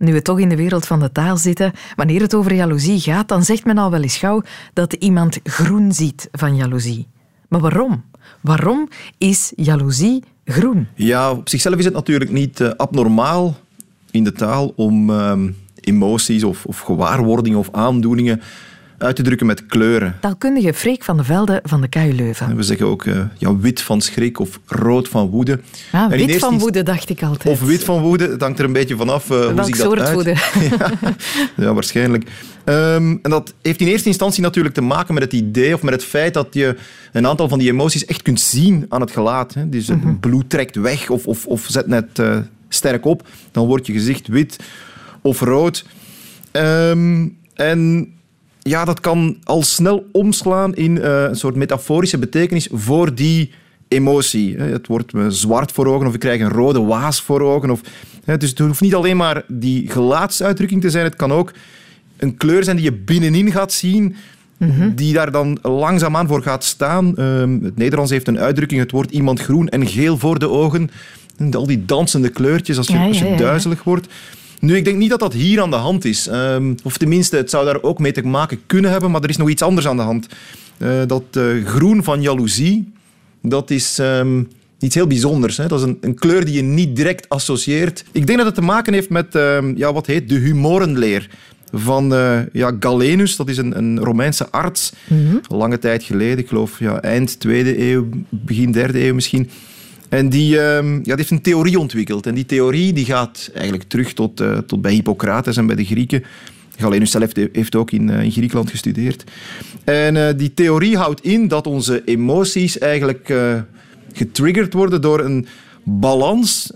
Nu 0.05 0.12
we 0.12 0.23
toch 0.23 0.40
in 0.40 0.49
de 0.49 0.57
wereld 0.57 0.87
van 0.87 1.01
de 1.01 1.12
taal 1.12 1.37
zitten, 1.37 1.73
wanneer 1.97 2.21
het 2.21 2.35
over 2.35 2.55
jaloezie 2.55 3.01
gaat, 3.01 3.29
dan 3.29 3.45
zegt 3.45 3.64
men 3.64 3.79
al 3.79 3.90
wel 3.90 4.03
eens 4.03 4.17
gauw 4.17 4.43
dat 4.73 4.93
iemand 4.93 5.38
groen 5.43 5.93
ziet 5.93 6.29
van 6.33 6.57
jaloezie. 6.57 7.07
Maar 7.49 7.61
waarom? 7.61 8.05
Waarom 8.40 8.88
is 9.19 9.53
jaloezie 9.57 10.23
groen? 10.45 10.87
Ja, 10.95 11.31
op 11.31 11.49
zichzelf 11.49 11.77
is 11.77 11.85
het 11.85 11.95
natuurlijk 11.95 12.31
niet 12.31 12.61
eh, 12.61 12.69
abnormaal 12.77 13.57
in 14.11 14.25
de 14.25 14.33
taal 14.33 14.73
om 14.77 15.11
ehm, 15.11 15.51
emoties 15.81 16.45
of, 16.45 16.64
of 16.64 16.81
gewaarwordingen 16.81 17.59
of 17.59 17.69
aandoeningen 17.73 18.40
uit 19.05 19.17
te 19.17 19.23
drukken 19.23 19.47
met 19.47 19.67
kleuren. 19.67 20.17
Taalkundige 20.21 20.75
Freek 20.75 21.05
van 21.05 21.17
de 21.17 21.25
Velde 21.25 21.61
van 21.62 21.81
de 21.81 21.88
KU 21.88 22.12
Leuven. 22.12 22.57
We 22.57 22.62
zeggen 22.62 22.87
ook 22.87 23.05
eh, 23.05 23.21
ja, 23.38 23.57
wit 23.57 23.81
van 23.81 24.01
schrik 24.01 24.38
of 24.38 24.61
rood 24.67 25.09
van 25.09 25.29
woede. 25.29 25.61
Ah, 25.93 26.11
wit 26.11 26.38
van 26.38 26.59
woede, 26.59 26.83
dacht 26.83 27.11
ik 27.11 27.23
altijd. 27.23 27.55
Of 27.55 27.67
wit 27.67 27.85
van 27.85 28.01
woede, 28.01 28.29
het 28.29 28.40
hangt 28.40 28.59
er 28.59 28.64
een 28.64 28.73
beetje 28.73 28.97
vanaf 28.97 29.31
eh 29.31 29.37
hoe 29.37 29.64
ziet 29.64 29.77
dat 29.77 29.87
soort 29.87 30.01
uit. 30.01 30.14
woede? 30.14 30.31
ja, 30.79 30.90
ja, 31.57 31.75
waarschijnlijk. 31.75 32.31
Ehm, 32.64 33.17
en 33.23 33.31
dat 33.31 33.55
heeft 33.62 33.81
in 33.81 33.87
eerste 33.87 34.09
instantie 34.09 34.43
natuurlijk 34.43 34.75
te 34.75 34.81
maken 34.81 35.14
met 35.14 35.23
het 35.23 35.33
idee 35.33 35.75
of 35.75 35.83
met 35.83 35.95
het 35.95 36.05
feit 36.05 36.35
dat 36.35 36.47
je 36.51 36.77
een 37.12 37.27
aantal 37.27 37.49
van 37.49 37.59
die 37.59 37.71
emoties 37.71 38.05
echt 38.05 38.23
kunt 38.23 38.40
zien 38.40 38.87
aan 38.88 39.01
het 39.01 39.11
gelaat. 39.11 39.55
Hè. 39.55 39.69
Dus 39.69 39.88
het 39.88 40.21
bloed 40.21 40.51
trekt 40.51 40.77
weg 40.77 41.11
of, 41.11 41.27
of, 41.27 41.47
of 41.47 41.67
zet 41.69 41.87
net 41.87 42.19
eh, 42.19 42.37
sterk 42.69 43.05
op. 43.05 43.29
Dan 43.51 43.67
wordt 43.67 43.87
je 43.87 43.93
gezicht 43.93 44.27
wit 44.27 44.59
of 45.21 45.40
rood. 45.40 45.85
Ehm, 46.51 47.29
en 47.55 48.12
ja, 48.64 48.85
dat 48.85 49.00
kan 49.00 49.37
al 49.44 49.62
snel 49.62 50.09
omslaan 50.12 50.74
in 50.74 51.00
eh, 51.00 51.22
een 51.22 51.37
soort 51.37 51.55
metaforische 51.55 52.18
betekenis 52.18 52.68
voor 52.72 53.14
die 53.14 53.50
emotie. 53.88 54.57
Het 54.57 54.87
wordt 54.87 55.12
me 55.12 55.31
zwart 55.31 55.72
voor 55.72 55.87
ogen 55.87 56.07
of 56.07 56.14
ik 56.14 56.20
krijg 56.20 56.40
een 56.40 56.48
rode 56.48 56.83
waas 56.83 57.20
voor 57.20 57.40
ogen. 57.40 57.70
Of, 57.70 57.81
dus 58.38 58.50
het 58.50 58.59
hoeft 58.59 58.81
niet 58.81 58.94
alleen 58.94 59.16
maar 59.16 59.44
die 59.48 59.90
gelaatsuitdrukking 59.90 60.81
te 60.81 60.90
zijn, 60.90 61.05
het 61.05 61.16
kan 61.16 61.33
ook 61.33 61.53
een 62.16 62.37
kleur 62.37 62.64
zijn 62.64 62.77
die 62.77 62.85
je 62.85 62.92
binnenin 62.92 63.53
gaat 63.53 63.72
zien, 63.72 64.16
die 64.94 65.12
daar 65.12 65.31
dan 65.31 65.59
langzaamaan 65.62 66.27
voor 66.27 66.42
gaat 66.42 66.64
staan. 66.64 67.16
Ehm, 67.16 67.62
het 67.62 67.77
Nederlands 67.77 68.11
heeft 68.11 68.29
een 68.29 68.38
uitdrukking, 68.38 68.81
het 68.81 68.90
wordt 68.90 69.11
iemand 69.11 69.40
groen 69.40 69.68
en 69.68 69.87
geel 69.87 70.18
voor 70.18 70.38
de 70.38 70.48
ogen. 70.48 70.90
En 71.37 71.55
al 71.55 71.66
die 71.66 71.85
dansende 71.85 72.29
kleurtjes 72.29 72.77
als 72.77 72.87
je, 72.87 72.92
Ja, 72.92 73.07
als 73.07 73.18
je 73.18 73.35
duizelig 73.37 73.83
wordt. 73.83 74.07
Nu, 74.64 74.77
ik 74.77 74.85
denk 74.85 74.98
niet 74.98 75.11
dat 75.11 75.20
dat 75.20 75.33
hier 75.33 75.61
aan 75.61 75.70
de 75.70 75.77
hand 75.77 76.05
is. 76.05 76.27
Ehm, 76.27 76.74
of 76.83 76.96
tenminste, 76.96 77.37
het 77.37 77.50
zou 77.50 77.64
daar 77.64 77.83
ook 77.83 77.98
mee 77.98 78.12
te 78.12 78.22
maken 78.22 78.61
kunnen 78.66 78.90
hebben, 78.90 79.11
maar 79.11 79.22
er 79.22 79.29
is 79.29 79.37
nog 79.37 79.48
iets 79.48 79.62
anders 79.62 79.87
aan 79.87 79.96
de 79.96 80.03
hand. 80.03 80.27
Eh, 80.79 81.03
dat 81.07 81.22
eh, 81.31 81.44
groen 81.64 82.05
van 82.05 82.22
jaloezie, 82.22 82.92
dat 83.42 83.70
is 83.70 83.98
ehm, 83.98 84.42
iets 84.79 84.94
heel 84.94 85.07
bijzonders. 85.07 85.57
Hè? 85.57 85.66
Dat 85.66 85.79
is 85.79 85.85
een, 85.85 85.98
een 86.00 86.14
kleur 86.14 86.44
die 86.44 86.55
je 86.55 86.62
niet 86.62 86.96
direct 86.96 87.29
associeert. 87.29 88.05
Ik 88.12 88.27
denk 88.27 88.38
dat 88.38 88.46
het 88.46 88.57
te 88.57 88.61
maken 88.61 88.92
heeft 88.92 89.11
met 89.11 89.35
ehm, 89.35 89.72
ja, 89.77 89.92
wat 89.92 90.07
heet 90.07 90.29
de 90.29 90.38
humorenleer 90.38 91.29
van 91.72 92.14
eh, 92.14 92.38
ja, 92.53 92.77
Galenus. 92.81 93.37
Dat 93.37 93.48
is 93.48 93.57
een, 93.57 93.79
een 93.79 93.98
Romeinse 93.98 94.50
arts, 94.50 94.92
lange 95.48 95.79
tijd 95.79 96.03
geleden. 96.03 96.38
Ik 96.38 96.48
geloof 96.48 96.79
ja, 96.79 97.00
eind 97.00 97.40
tweede 97.40 97.90
eeuw, 97.90 98.09
begin 98.29 98.72
derde 98.72 99.05
eeuw 99.07 99.14
misschien. 99.14 99.50
En 100.09 100.29
die, 100.29 100.61
ehm, 100.61 100.95
ja, 100.95 101.03
die 101.03 101.14
heeft 101.14 101.31
een 101.31 101.40
theorie 101.40 101.79
ontwikkeld. 101.79 102.27
En 102.27 102.35
die 102.35 102.47
theorie 102.47 102.93
die 102.93 103.05
gaat 103.05 103.51
eigenlijk 103.55 103.88
terug 103.88 104.12
tot, 104.12 104.40
eh, 104.40 104.59
tot 104.59 104.83
bij 104.83 104.93
Hippocrates 104.93 105.57
en 105.57 105.67
bij 105.67 105.77
de 105.77 105.85
Grieken. 105.85 106.25
Galenus 106.77 107.11
zelf 107.11 107.31
heeft 107.53 107.75
ook 107.77 107.90
in, 107.90 108.11
eh, 108.11 108.23
in 108.23 108.31
Griekenland 108.31 108.71
gestudeerd. 108.71 109.25
En 109.85 110.17
eh, 110.17 110.35
die 110.37 110.55
theorie 110.55 110.97
houdt 110.97 111.21
in 111.21 111.49
dat 111.49 111.67
onze 111.67 112.03
emoties 112.05 112.79
eigenlijk 112.79 113.35
getriggerd 114.12 114.73
worden 114.73 115.01
door 115.01 115.21
een 115.21 115.47
balans 115.83 116.73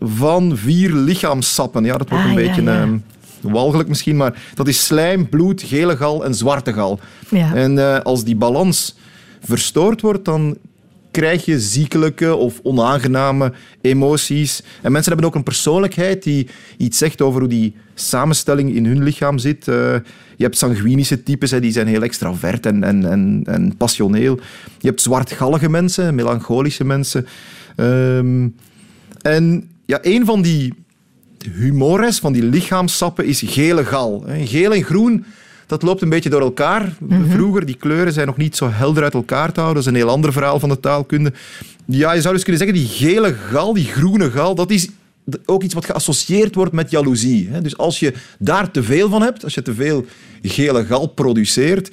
van 0.00 0.56
vier 0.56 0.94
lichaamssappen. 0.94 1.84
Ja, 1.84 1.96
dat 1.96 2.08
wordt 2.08 2.24
Ah, 2.24 2.30
een 2.30 2.38
ja, 2.38 2.46
beetje 2.46 2.62
ja. 2.62 2.80
ehm, 2.80 2.96
walgelijk 3.40 3.88
misschien, 3.88 4.16
maar 4.16 4.42
dat 4.54 4.68
is 4.68 4.84
slijm, 4.86 5.28
bloed, 5.28 5.62
gele 5.62 5.96
gal 5.96 6.24
en 6.24 6.34
zwarte 6.34 6.72
gal. 6.72 7.00
Ja. 7.28 7.54
En 7.54 8.02
als 8.04 8.24
die 8.24 8.36
balans 8.36 8.96
verstoord 9.40 10.00
wordt, 10.00 10.24
dan 10.24 10.56
krijg 11.12 11.44
je 11.44 11.60
ziekelijke 11.60 12.34
of 12.34 12.60
onaangename 12.62 13.52
emoties. 13.80 14.62
En 14.82 14.92
mensen 14.92 15.12
hebben 15.12 15.30
ook 15.30 15.36
een 15.36 15.42
persoonlijkheid 15.42 16.22
die 16.22 16.48
iets 16.76 16.98
zegt 16.98 17.22
over 17.22 17.40
hoe 17.40 17.48
die 17.48 17.74
samenstelling 17.94 18.74
in 18.74 18.86
hun 18.86 19.02
lichaam 19.02 19.38
zit. 19.38 19.68
Eh, 19.68 19.94
je 20.36 20.44
hebt 20.44 20.58
sanguinische 20.58 21.22
types, 21.22 21.50
hè, 21.50 21.60
die 21.60 21.72
zijn 21.72 21.86
heel 21.86 22.02
extravert 22.02 22.66
en, 22.66 22.84
en, 22.84 23.10
en, 23.10 23.42
en 23.44 23.76
passioneel. 23.76 24.40
Je 24.78 24.88
hebt 24.88 25.00
zwartgallige 25.00 25.68
mensen, 25.68 26.14
melancholische 26.14 26.84
mensen. 26.84 27.26
Ehm, 27.76 28.48
en 29.20 29.70
ja, 29.86 29.98
een 30.02 30.24
van 30.24 30.42
die 30.42 30.74
humores, 31.54 32.18
van 32.18 32.32
die 32.32 32.42
lichaamssappen, 32.42 33.24
is 33.24 33.42
gele 33.44 33.84
gal. 33.84 34.24
Geel 34.44 34.74
en 34.74 34.82
groen, 34.82 35.24
dat 35.66 35.82
loopt 35.82 36.02
een 36.02 36.08
beetje 36.08 36.30
door 36.30 36.40
elkaar. 36.40 36.92
Vroeger, 37.28 37.66
die 37.66 37.76
kleuren 37.76 38.12
zijn 38.12 38.26
nog 38.26 38.36
niet 38.36 38.56
zo 38.56 38.70
helder 38.70 39.02
uit 39.02 39.14
elkaar 39.14 39.52
te 39.52 39.60
houden. 39.60 39.82
Dat 39.82 39.92
is 39.92 39.98
een 39.98 40.06
heel 40.06 40.14
ander 40.14 40.32
verhaal 40.32 40.60
van 40.60 40.68
de 40.68 40.80
taalkunde. 40.80 41.32
Ja, 41.86 42.12
je 42.12 42.20
zou 42.20 42.34
dus 42.34 42.44
kunnen 42.44 42.66
zeggen, 42.66 42.78
die 42.78 42.88
gele 42.88 43.34
gal, 43.34 43.72
die 43.72 43.84
groene 43.84 44.30
gal, 44.30 44.54
dat 44.54 44.70
is 44.70 44.88
ook 45.44 45.62
iets 45.62 45.74
wat 45.74 45.84
geassocieerd 45.84 46.54
wordt 46.54 46.72
met 46.72 46.90
jaloezie. 46.90 47.48
Hè. 47.50 47.60
Dus 47.60 47.76
als 47.76 47.98
je 47.98 48.14
daar 48.38 48.70
te 48.70 48.82
veel 48.82 49.08
van 49.08 49.22
hebt, 49.22 49.44
als 49.44 49.54
je 49.54 49.62
te 49.62 49.74
veel 49.74 50.04
gele 50.42 50.84
gal 50.84 51.06
produceert, 51.06 51.90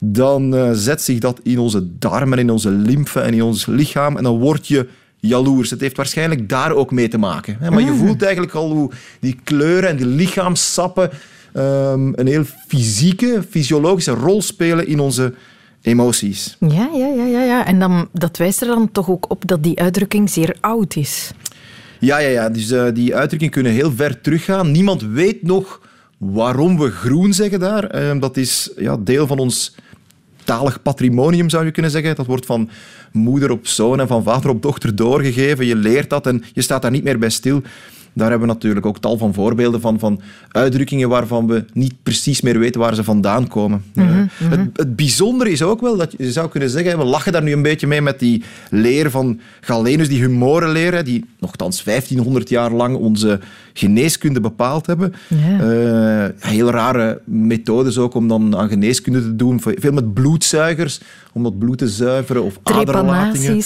dan 0.00 0.54
eh, 0.54 0.70
zet 0.72 1.02
zich 1.02 1.18
dat 1.18 1.40
in 1.42 1.58
onze 1.58 1.98
darmen, 1.98 2.38
in 2.38 2.50
onze 2.50 2.70
lymfe 2.70 3.20
en 3.20 3.34
in 3.34 3.42
ons 3.42 3.66
lichaam 3.66 4.16
en 4.16 4.22
dan 4.22 4.38
word 4.38 4.68
je 4.68 4.88
jaloers. 5.16 5.70
Het 5.70 5.80
heeft 5.80 5.96
waarschijnlijk 5.96 6.48
daar 6.48 6.72
ook 6.72 6.90
mee 6.90 7.08
te 7.08 7.18
maken. 7.18 7.56
Hè. 7.60 7.70
Maar 7.70 7.82
je 7.82 7.94
voelt 7.94 8.22
eigenlijk 8.22 8.54
al 8.54 8.70
hoe 8.70 8.90
die 9.20 9.38
kleuren 9.44 9.88
en 9.88 9.96
die 9.96 10.06
lichaamssappen 10.06 11.10
ehm, 11.54 12.12
een 12.14 12.26
heel 12.26 12.44
fysieke, 12.66 13.42
fysiologische 13.50 14.10
rol 14.10 14.42
spelen 14.42 14.86
in 14.86 15.00
onze 15.00 15.34
emoties. 15.82 16.56
Ja, 16.60 16.90
ja, 16.94 17.06
ja, 17.06 17.24
ja, 17.24 17.42
ja. 17.42 17.66
En 17.66 17.78
dan, 17.78 18.08
dat 18.12 18.36
wijst 18.36 18.60
er 18.60 18.66
dan 18.66 18.92
toch 18.92 19.10
ook 19.10 19.30
op 19.30 19.48
dat 19.48 19.62
die 19.62 19.80
uitdrukking 19.80 20.30
zeer 20.30 20.56
oud 20.60 20.96
is. 20.96 21.30
Ja, 21.98 22.18
ja, 22.18 22.28
ja. 22.28 22.48
Dus 22.48 22.70
eh, 22.70 22.86
die 22.94 23.14
uitdrukkingen 23.14 23.54
kunnen 23.54 23.72
heel 23.72 23.92
ver 23.92 24.20
teruggaan. 24.20 24.70
Niemand 24.70 25.02
weet 25.02 25.42
nog 25.42 25.80
waarom 26.18 26.78
we 26.78 26.90
groen 26.90 27.32
zeggen 27.32 27.60
daar. 27.60 27.84
Eh, 27.84 28.20
dat 28.20 28.36
is 28.36 28.70
ja, 28.76 28.96
deel 28.96 29.26
van 29.26 29.38
ons 29.38 29.74
talig 30.44 30.82
patrimonium, 30.82 31.48
zou 31.48 31.64
je 31.64 31.70
kunnen 31.70 31.90
zeggen. 31.90 32.16
Dat 32.16 32.26
wordt 32.26 32.46
van 32.46 32.70
moeder 33.12 33.50
op 33.50 33.66
zoon 33.66 34.00
en 34.00 34.08
van 34.08 34.22
vader 34.22 34.50
op 34.50 34.62
dochter 34.62 34.96
doorgegeven. 34.96 35.66
Je 35.66 35.76
leert 35.76 36.10
dat 36.10 36.26
en 36.26 36.42
je 36.52 36.62
staat 36.62 36.82
daar 36.82 36.90
niet 36.90 37.04
meer 37.04 37.18
bij 37.18 37.30
stil. 37.30 37.62
Daar 38.14 38.30
hebben 38.30 38.48
we 38.48 38.54
natuurlijk 38.54 38.86
ook 38.86 38.98
tal 38.98 39.18
van 39.18 39.34
voorbeelden 39.34 39.80
van, 39.80 39.98
van 39.98 40.20
uitdrukkingen 40.50 41.08
waarvan 41.08 41.46
we 41.46 41.64
niet 41.72 41.94
precies 42.02 42.40
meer 42.40 42.58
weten 42.58 42.80
waar 42.80 42.94
ze 42.94 43.04
vandaan 43.04 43.48
komen. 43.48 43.84
Eh, 43.94 44.04
het, 44.34 44.68
het 44.72 44.96
bijzondere 44.96 45.50
is 45.50 45.62
ook 45.62 45.80
wel 45.80 45.96
dat 45.96 46.14
je 46.18 46.32
zou 46.32 46.48
kunnen 46.48 46.70
zeggen, 46.70 46.98
we 46.98 47.04
lachen 47.04 47.32
daar 47.32 47.42
nu 47.42 47.52
een 47.52 47.62
beetje 47.62 47.86
mee 47.86 48.02
met 48.02 48.18
die 48.18 48.42
leer 48.70 49.10
van 49.10 49.40
Galenus, 49.60 50.08
die 50.08 50.20
humorenleer, 50.20 51.04
die 51.04 51.24
nogthans 51.38 51.84
1500 51.84 52.48
jaar 52.48 52.72
lang 52.72 52.96
onze 52.96 53.40
geneeskunde 53.72 54.40
bepaald 54.40 54.86
hebben. 54.86 55.14
Eh, 55.28 56.48
heel 56.48 56.70
rare 56.70 57.20
methodes 57.24 57.98
ook 57.98 58.14
om 58.14 58.28
dan 58.28 58.56
aan 58.56 58.68
geneeskunde 58.68 59.22
te 59.22 59.36
doen. 59.36 59.60
Veel 59.60 59.92
met 59.92 60.14
bloedzuigers, 60.14 61.00
om 61.34 61.42
dat 61.42 61.58
bloed 61.58 61.78
te 61.78 61.88
zuiveren. 61.88 62.42
Of 62.42 62.58
aderlatingen. 62.62 63.62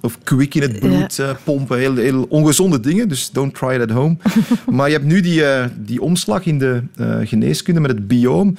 Of 0.00 0.18
kwik 0.22 0.54
in 0.54 0.62
het 0.62 0.78
bloed 0.78 1.18
eh, 1.18 1.30
pompen. 1.44 1.78
Heel, 1.78 1.96
heel 1.96 2.26
ongezonde 2.28 2.80
dingen, 2.80 3.08
dus 3.08 3.30
don't 3.30 3.54
try 3.54 3.74
it 3.74 3.80
at 3.80 3.90
home. 3.90 4.16
maar 4.76 4.86
je 4.86 4.92
hebt 4.94 5.06
nu 5.06 5.20
die, 5.20 5.44
eh, 5.44 5.66
die 5.78 6.02
omslag 6.02 6.46
in 6.46 6.58
de 6.58 6.82
eh, 6.96 7.16
geneeskunde 7.22 7.80
met 7.80 7.90
het 7.90 8.08
bioom, 8.08 8.56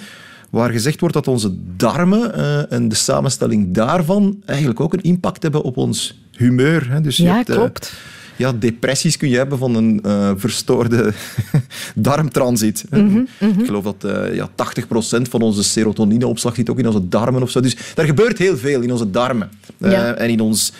waar 0.50 0.69
gezegd 0.69 1.00
wordt 1.00 1.15
dat 1.15 1.28
onze 1.28 1.52
darmen 1.76 2.34
en 2.69 2.89
de 2.89 2.95
samenstelling 2.95 3.74
daarvan 3.74 4.41
eigenlijk 4.45 4.80
ook 4.80 4.93
een 4.93 5.02
impact 5.02 5.41
hebben 5.43 5.62
op 5.62 5.78
ons 5.78 6.22
humeur. 6.32 6.91
Hè. 6.91 7.02
Dus 7.02 7.17
je 7.17 7.24
Ja, 7.24 7.36
hebt, 7.36 7.52
klopt. 7.52 7.93
Ja, 8.39 8.52
depressies 8.54 9.17
kun 9.17 9.30
je 9.30 9.38
hebben 9.38 9.58
van 9.58 9.75
een 9.75 9.99
eh, 10.04 10.32
verstoorde 10.36 11.13
darmtransit. 11.95 12.86
Mhm, 12.89 13.17
Ik 13.39 13.65
geloof 13.65 13.84
dat 13.84 14.04
eh 14.04 14.36
ja, 14.36 14.49
80% 14.49 15.21
van 15.30 15.41
onze 15.41 15.63
serotonineopslag 15.63 16.56
zit 16.56 16.69
ook 16.69 16.80
in 16.80 16.88
onze 16.88 17.08
darmen 17.08 17.41
of 17.41 17.49
zo. 17.49 17.60
Dus 17.60 17.78
er 17.95 18.06
gebeurt 18.06 18.38
heel 18.38 18.58
veel 18.58 18.82
in 18.82 18.91
onze 18.91 19.10
darmen. 19.10 19.49
Eh, 19.80 19.91
Ja. 19.91 20.13
en 20.15 20.30
in 20.30 20.39
ons 20.39 20.73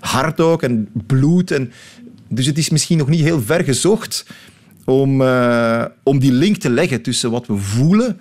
hart 0.00 0.40
ook, 0.40 0.62
en 0.62 0.88
bloed. 1.06 1.50
En, 1.50 1.72
dus 2.28 2.46
het 2.46 2.58
is 2.58 2.70
misschien 2.70 2.98
nog 2.98 3.08
niet 3.08 3.20
heel 3.20 3.40
ver 3.42 3.64
gezocht 3.64 4.26
om, 4.84 5.22
om 6.02 6.18
die 6.18 6.32
link 6.32 6.56
te 6.56 6.70
leggen 6.70 7.02
tussen 7.02 7.30
wat 7.30 7.46
we 7.46 7.56
voelen 7.56 8.20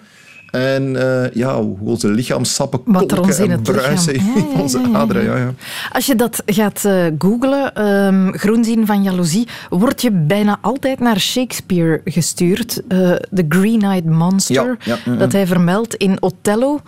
en 0.56 0.96
eh, 0.96 1.32
ja, 1.34 1.62
hoe 1.62 1.78
onze 1.82 2.08
lichaamsappen 2.08 2.84
kolken 2.84 3.18
en 3.18 3.26
lichaam- 3.26 3.62
bruisen 3.62 4.14
in 4.14 4.24
ja, 4.36 4.60
onze 4.62 4.80
ja, 4.80 4.86
ja, 4.86 4.92
ja. 4.92 4.98
aderen. 4.98 5.58
Als 5.92 6.06
je 6.06 6.16
dat 6.16 6.44
gaat 6.46 6.86
eh 6.86 7.06
googlen, 7.18 7.76
ehm, 7.76 8.32
groen 8.32 8.64
zien 8.64 8.86
van 8.86 9.04
jaloezie, 9.04 9.48
word 9.70 10.02
je 10.02 10.12
bijna 10.12 10.58
altijd 10.62 11.00
naar 11.00 11.20
Shakespeare 11.20 12.02
gestuurd. 12.06 12.82
Eh, 12.88 13.12
The 13.34 13.46
Green-Eyed 13.50 14.06
Monster, 14.06 14.78
dat 15.18 15.32
hij 15.32 15.48
vermeldt 15.48 15.96
in 15.96 16.18
Othello. 16.22 16.80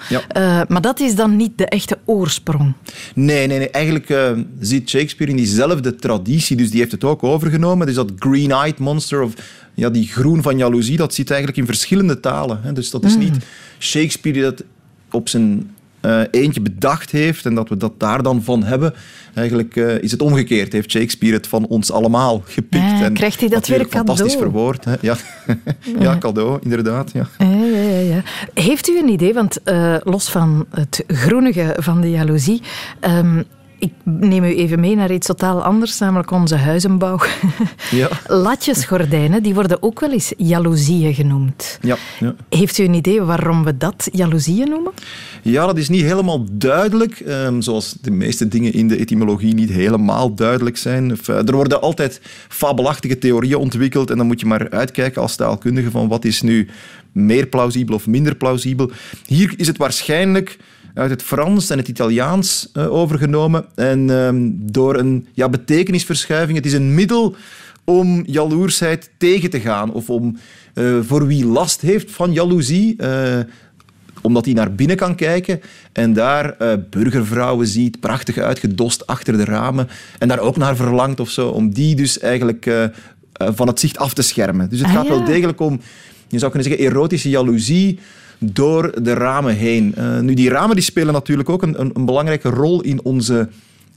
Maar 0.68 0.82
dat 0.82 1.00
is 1.00 1.16
dan 1.16 1.36
niet 1.36 1.58
de 1.58 1.66
echte 1.66 1.98
oorsprong. 2.06 2.74
Nee, 3.14 3.48
nee, 3.48 3.58
nee. 3.58 3.70
Eigenlijk 3.70 4.38
zit 4.60 4.90
Shakespeare 4.90 5.32
in 5.32 5.38
diezelfde 5.38 5.96
traditie, 5.96 6.58
dus 6.58 6.70
die 6.70 6.80
heeft 6.80 6.92
het 6.92 7.04
ook 7.04 7.24
overgenomen. 7.24 7.86
Dus 7.86 7.96
dat 7.96 8.12
green-eyed 8.20 8.80
monster, 8.80 9.22
of 9.22 9.34
ja, 9.78 9.90
die 9.90 10.08
groen 10.08 10.42
van 10.42 10.58
jaloezie, 10.58 10.98
dat 10.98 11.14
zit 11.14 11.30
eigenlijk 11.30 11.60
in 11.60 11.66
verschillende 11.66 12.20
talen. 12.20 12.60
Hè. 12.62 12.74
Dus 12.74 12.90
dat 12.90 13.04
is 13.04 13.18
niet 13.18 13.38
Shakespeare 13.80 14.40
die 14.40 14.50
dat 14.50 14.64
op 15.12 15.30
zijn 15.30 15.76
eh, 16.00 16.22
eentje 16.32 16.62
bedacht 16.62 17.12
heeft 17.12 17.46
en 17.46 17.56
dat 17.56 17.70
we 17.70 17.78
dat 17.78 18.00
daar 18.00 18.24
dan 18.24 18.44
van 18.44 18.64
hebben. 18.64 18.94
Eigenlijk 19.34 19.76
eh, 19.76 20.02
is 20.02 20.12
het 20.12 20.22
omgekeerd. 20.22 20.74
Heeft 20.74 20.92
Shakespeare 20.92 21.36
het 21.36 21.48
van 21.48 21.68
ons 21.68 21.92
allemaal 21.92 22.44
gepikt. 22.46 22.84
Ja, 22.84 23.04
en 23.04 23.14
krijgt 23.14 23.40
hij 23.40 23.50
dat 23.50 23.68
weer 23.68 23.86
fantastisch 23.90 24.34
cadeau? 24.34 24.52
verwoord. 24.52 24.86
Hè. 24.86 24.96
Ja. 25.02 25.16
ja, 26.00 26.18
cadeau, 26.18 26.60
inderdaad. 26.64 27.12
Ja. 27.12 27.28
Ja, 27.38 27.66
ja, 27.66 27.82
ja, 27.82 28.00
ja. 28.00 28.24
Heeft 28.54 28.88
u 28.88 29.00
een 29.00 29.10
idee, 29.10 29.34
want 29.34 29.64
eh, 29.64 29.96
los 30.04 30.30
van 30.30 30.66
het 30.70 31.04
groenige 31.08 31.76
van 31.80 32.02
de 32.02 32.10
jaloezie, 32.10 32.62
ehm, 33.00 33.42
ik 33.80 33.92
neem 34.04 34.44
u 34.44 34.56
even 34.56 34.80
mee 34.80 34.96
naar 34.96 35.12
iets 35.12 35.28
totaal 35.28 35.64
anders, 35.64 36.00
namelijk 36.00 36.32
onze 36.32 36.56
huizenbouw. 36.56 37.20
Ja. 37.92 38.10
Latjesgordijnen, 38.28 39.44
die 39.44 39.54
worden 39.54 39.84
ook 39.84 40.00
wel 40.00 40.12
eens 40.12 40.34
jaloezieën 40.38 41.14
genoemd. 41.14 41.80
Ja, 41.82 41.98
ja. 42.20 42.36
Heeft 42.50 42.78
u 42.78 42.84
een 42.84 42.94
idee 42.94 43.22
waarom 43.22 43.64
we 43.64 43.78
dat 43.78 44.10
jaloezieën 44.12 44.70
noemen? 44.70 44.92
Ja, 45.42 45.66
dat 45.66 45.78
is 45.78 45.90
niet 45.90 46.02
helemaal 46.02 46.46
duidelijk. 46.52 47.20
ehm, 47.20 47.62
zoals 47.62 47.96
de 48.02 48.12
meeste 48.12 48.48
dingen 48.48 48.74
in 48.74 48.88
de 48.88 49.00
etymologie 49.00 49.54
niet 49.54 49.70
helemaal 49.70 50.36
duidelijk 50.36 50.78
zijn. 50.78 51.12
Of, 51.12 51.28
eh, 51.28 51.48
er 51.48 51.56
worden 51.56 51.82
altijd 51.82 52.22
fabelachtige 52.48 53.18
theorieën 53.18 53.58
ontwikkeld 53.58 54.10
en 54.10 54.18
dan 54.18 54.28
moet 54.28 54.40
je 54.40 54.46
maar 54.46 54.70
uitkijken 54.70 55.22
als 55.22 55.36
taalkundige 55.36 55.92
van 55.92 56.08
wat 56.08 56.26
is 56.26 56.42
nu 56.42 56.68
meer 57.12 57.48
plausibel 57.48 57.96
of 57.96 58.08
minder 58.08 58.36
plausibel. 58.36 58.92
Hier 59.26 59.54
is 59.58 59.68
het 59.68 59.78
waarschijnlijk 59.78 60.58
uit 60.98 61.10
het 61.10 61.24
Frans 61.24 61.70
en 61.70 61.78
het 61.78 61.88
Italiaans 61.88 62.70
eh, 62.74 62.94
overgenomen 62.94 63.66
en 63.76 64.10
ehm, 64.10 64.50
door 64.54 64.96
een 64.96 65.28
ja, 65.34 65.50
betekenisverschuiving. 65.50 66.58
Het 66.58 66.66
is 66.66 66.74
een 66.74 66.94
middel 66.94 67.36
om 67.84 68.24
jaloersheid 68.26 69.10
tegen 69.18 69.50
te 69.50 69.60
gaan 69.60 69.92
of 69.94 70.10
om 70.10 70.38
eh, 70.74 70.98
voor 71.02 71.28
wie 71.28 71.46
last 71.46 71.82
heeft 71.82 72.12
van 72.12 72.34
jaloezie... 72.34 72.96
eh, 72.98 73.40
omdat 74.22 74.46
hij 74.46 74.54
naar 74.54 74.74
binnen 74.74 74.96
kan 74.98 75.16
kijken 75.16 75.62
en 75.94 76.14
daar 76.14 76.56
burgervrouwen 76.90 77.68
ziet, 77.68 78.00
prachtig 78.00 78.38
uitgedost 78.38 79.08
achter 79.08 79.38
de 79.38 79.46
ramen, 79.46 79.88
en 80.20 80.28
daar 80.28 80.40
ook 80.40 80.58
naar 80.58 80.76
verlangt 80.76 81.20
of 81.20 81.30
zo, 81.30 81.48
om 81.48 81.74
die 81.74 81.96
dus 81.96 82.20
eigenlijk 82.20 82.90
van 83.34 83.68
het 83.68 83.80
zicht 83.80 83.98
af 83.98 84.14
te 84.14 84.22
schermen. 84.22 84.70
Dus 84.70 84.80
het 84.80 84.88
Ah, 84.88 84.94
gaat 84.94 85.04
ja. 85.08 85.10
wel 85.10 85.24
degelijk 85.26 85.60
om, 85.60 85.80
je 86.28 86.40
zou 86.40 86.52
kunnen 86.52 86.70
zeggen, 86.70 86.88
erotische 86.88 87.30
jaloezie 87.30 88.00
door 88.40 89.04
de 89.04 89.14
ramen 89.14 89.56
heen. 89.56 89.96
Eh, 89.96 90.20
nu, 90.20 90.34
die 90.34 90.50
ramen 90.50 90.76
die 90.76 90.84
spelen 90.84 91.14
natuurlijk 91.14 91.50
ook 91.50 91.62
een, 91.62 91.82
een, 91.82 91.92
een 91.94 92.06
belangrijke 92.06 92.50
rol 92.50 92.82
in 92.82 93.04
onze 93.04 93.50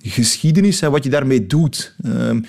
geschiedenis, 0.03 0.81
hè, 0.81 0.91
wat 0.91 1.05
je 1.05 1.11
daarmee 1.11 1.47
doet. 1.47 1.95
Ehm, 2.05 2.41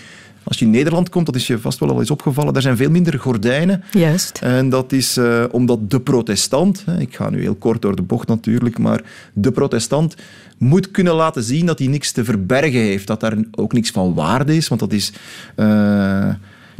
als 0.43 0.59
je 0.59 0.65
in 0.65 0.71
Nederland 0.71 1.09
komt, 1.09 1.25
dat 1.25 1.35
is 1.35 1.47
je 1.47 1.59
vast 1.59 1.79
wel 1.79 1.89
al 1.89 1.99
eens 1.99 2.11
opgevallen, 2.11 2.53
daar 2.53 2.61
zijn 2.61 2.77
veel 2.77 2.89
minder 2.89 3.19
gordijnen. 3.19 3.83
Juist. 3.91 4.39
En 4.41 4.69
dat 4.69 4.91
is 4.91 5.17
eh, 5.17 5.43
omdat 5.51 5.91
de 5.91 5.99
protestant, 5.99 6.83
hè, 6.85 6.99
ik 6.99 7.15
ga 7.15 7.29
nu 7.29 7.41
heel 7.41 7.55
kort 7.55 7.81
door 7.81 7.95
de 7.95 8.01
bocht 8.01 8.27
natuurlijk, 8.27 8.77
maar 8.77 9.01
de 9.33 9.51
protestant 9.51 10.15
moet 10.57 10.91
kunnen 10.91 11.13
laten 11.13 11.43
zien 11.43 11.65
dat 11.65 11.79
hij 11.79 11.87
niks 11.87 12.11
te 12.11 12.23
verbergen 12.23 12.79
heeft, 12.79 13.07
dat 13.07 13.19
daar 13.19 13.37
ook 13.51 13.73
niks 13.73 13.91
van 13.91 14.13
waarde 14.13 14.55
is, 14.55 14.67
want 14.67 14.81
dat 14.81 14.93
is... 14.93 15.13
eh, 15.55 16.29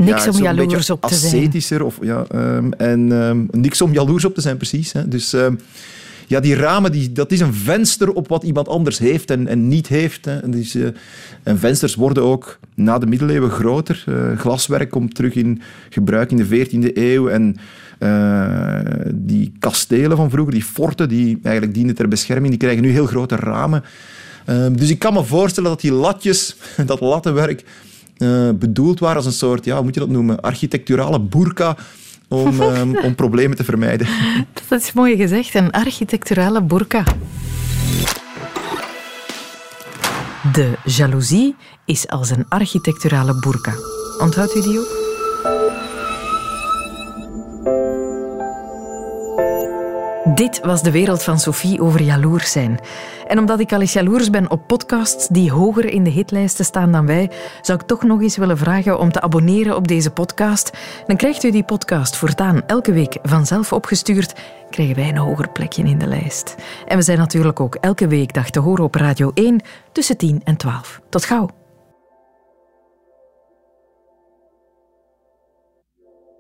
Niks 0.06 0.24
ja, 0.24 0.32
om 0.32 0.38
jaloers 0.38 0.90
op 0.90 1.02
te 1.02 1.16
zijn. 1.16 1.34
ascetischer 1.34 1.84
Of, 1.84 1.98
ja, 2.02 2.26
ehm, 2.30 2.72
en 2.72 3.12
ehm, 3.12 3.46
niks 3.52 3.82
om 3.82 3.94
jaloers 3.94 4.26
op 4.26 4.36
te 4.36 4.42
zijn, 4.42 4.58
precies. 4.58 4.92
Hè. 4.92 5.08
Dus 5.08 5.34
ehm, 5.34 5.56
ja, 6.32 6.40
die 6.40 6.56
ramen, 6.56 6.92
die, 6.92 7.12
dat 7.12 7.32
is 7.32 7.40
een 7.40 7.54
venster 7.54 8.12
op 8.12 8.28
wat 8.28 8.44
iemand 8.44 8.68
anders 8.68 8.98
heeft 8.98 9.32
en, 9.32 9.48
en 9.48 9.68
niet 9.68 9.88
heeft. 9.88 10.26
Hè. 10.26 10.40
En, 10.40 10.52
dus, 10.52 10.76
eh, 10.76 10.88
en 11.44 11.60
vensters 11.60 11.96
worden 11.96 12.24
ook 12.24 12.60
na 12.76 12.98
de 12.98 13.06
middeleeuwen 13.06 13.50
groter. 13.50 14.04
Eh, 14.08 14.40
glaswerk 14.40 14.90
komt 14.90 15.16
terug 15.16 15.34
in 15.34 15.62
gebruik 15.90 16.32
in 16.32 16.38
de 16.38 16.46
14e 16.46 16.98
eeuw. 16.98 17.30
En 17.30 17.56
eh, 18.00 18.80
die 19.14 19.54
kastelen 19.60 20.18
van 20.18 20.30
vroeger, 20.30 20.54
die 20.54 20.64
forten, 20.64 21.10
die 21.10 21.40
eigenlijk 21.44 21.76
dienden 21.76 21.96
ter 21.96 22.08
bescherming, 22.08 22.50
die 22.50 22.60
krijgen 22.60 22.84
nu 22.84 22.92
heel 22.92 23.06
grote 23.06 23.36
ramen. 23.36 23.84
Dus 24.72 24.90
ik 24.90 25.00
kan 25.00 25.14
me 25.14 25.24
voorstellen 25.24 25.70
dat 25.70 25.82
die 25.82 25.94
latjes, 25.94 26.56
dat 26.86 27.00
lattenwerk, 27.00 27.64
eh, 28.22 28.50
bedoeld 28.56 29.00
waren 29.00 29.16
als 29.16 29.26
een 29.26 29.32
soort, 29.32 29.66
ja, 29.66 29.76
hoe 29.76 29.84
moet 29.84 29.94
je 29.94 30.00
dat 30.00 30.10
noemen, 30.10 30.42
architecturale 30.42 31.20
burka 31.20 31.76
om, 32.28 32.62
ehm, 32.62 32.96
om 32.96 33.16
problemen 33.16 33.58
te 33.58 33.64
vermijden. 33.64 34.08
Dat 34.68 34.82
is 34.82 34.94
mooi 34.94 35.16
gezegd, 35.16 35.54
een 35.54 35.72
architecturale 35.72 36.64
burka. 36.64 37.04
De 40.54 40.74
jaloezie 40.86 41.56
is 41.86 42.08
als 42.08 42.30
een 42.30 42.46
architecturale 42.50 43.40
burka. 43.40 43.74
Onthoudt 44.20 44.56
u 44.56 44.62
die 44.62 44.80
ook? 44.80 45.01
Dit 50.42 50.60
was 50.60 50.84
de 50.84 50.92
wereld 50.92 51.24
van 51.24 51.40
Sophie 51.40 51.82
over 51.82 52.02
jaloers 52.02 52.52
zijn. 52.52 52.80
En 53.28 53.40
omdat 53.40 53.60
ik 53.60 53.74
al 53.74 53.82
eens 53.82 53.94
jaloers 53.94 54.30
ben 54.30 54.52
op 54.52 54.68
podcasts 54.68 55.28
die 55.28 55.52
hoger 55.52 55.86
in 55.86 56.04
de 56.04 56.10
hitlijsten 56.10 56.66
staan 56.66 56.92
dan 56.92 57.06
wij, 57.06 57.32
zou 57.62 57.80
ik 57.80 57.88
toch 57.88 58.04
nog 58.04 58.22
eens 58.22 58.38
willen 58.38 58.58
vragen 58.58 59.00
om 59.00 59.12
te 59.12 59.22
abonneren 59.22 59.76
op 59.76 59.88
deze 59.88 60.12
podcast. 60.12 60.72
Dan 61.08 61.16
krijgt 61.16 61.44
u 61.44 61.52
die 61.52 61.64
podcast 61.64 62.16
voortaan 62.16 62.62
elke 62.68 62.92
week 62.92 63.18
vanzelf 63.24 63.74
opgestuurd. 63.74 64.34
Krijgen 64.70 64.96
wij 64.96 65.10
een 65.10 65.18
hoger 65.18 65.50
plekje 65.50 65.84
in 65.84 66.00
de 66.00 66.08
lijst. 66.08 66.56
En 66.88 66.98
we 66.98 67.04
zijn 67.04 67.18
natuurlijk 67.18 67.60
ook 67.60 67.76
elke 67.76 68.08
weekdag 68.08 68.50
te 68.50 68.60
horen 68.60 68.84
op 68.84 68.96
Radio 68.96 69.32
1 69.34 69.62
tussen 69.92 70.18
10 70.18 70.42
en 70.44 70.58
12. 70.58 71.02
Tot 71.10 71.26
gauw. 71.26 71.61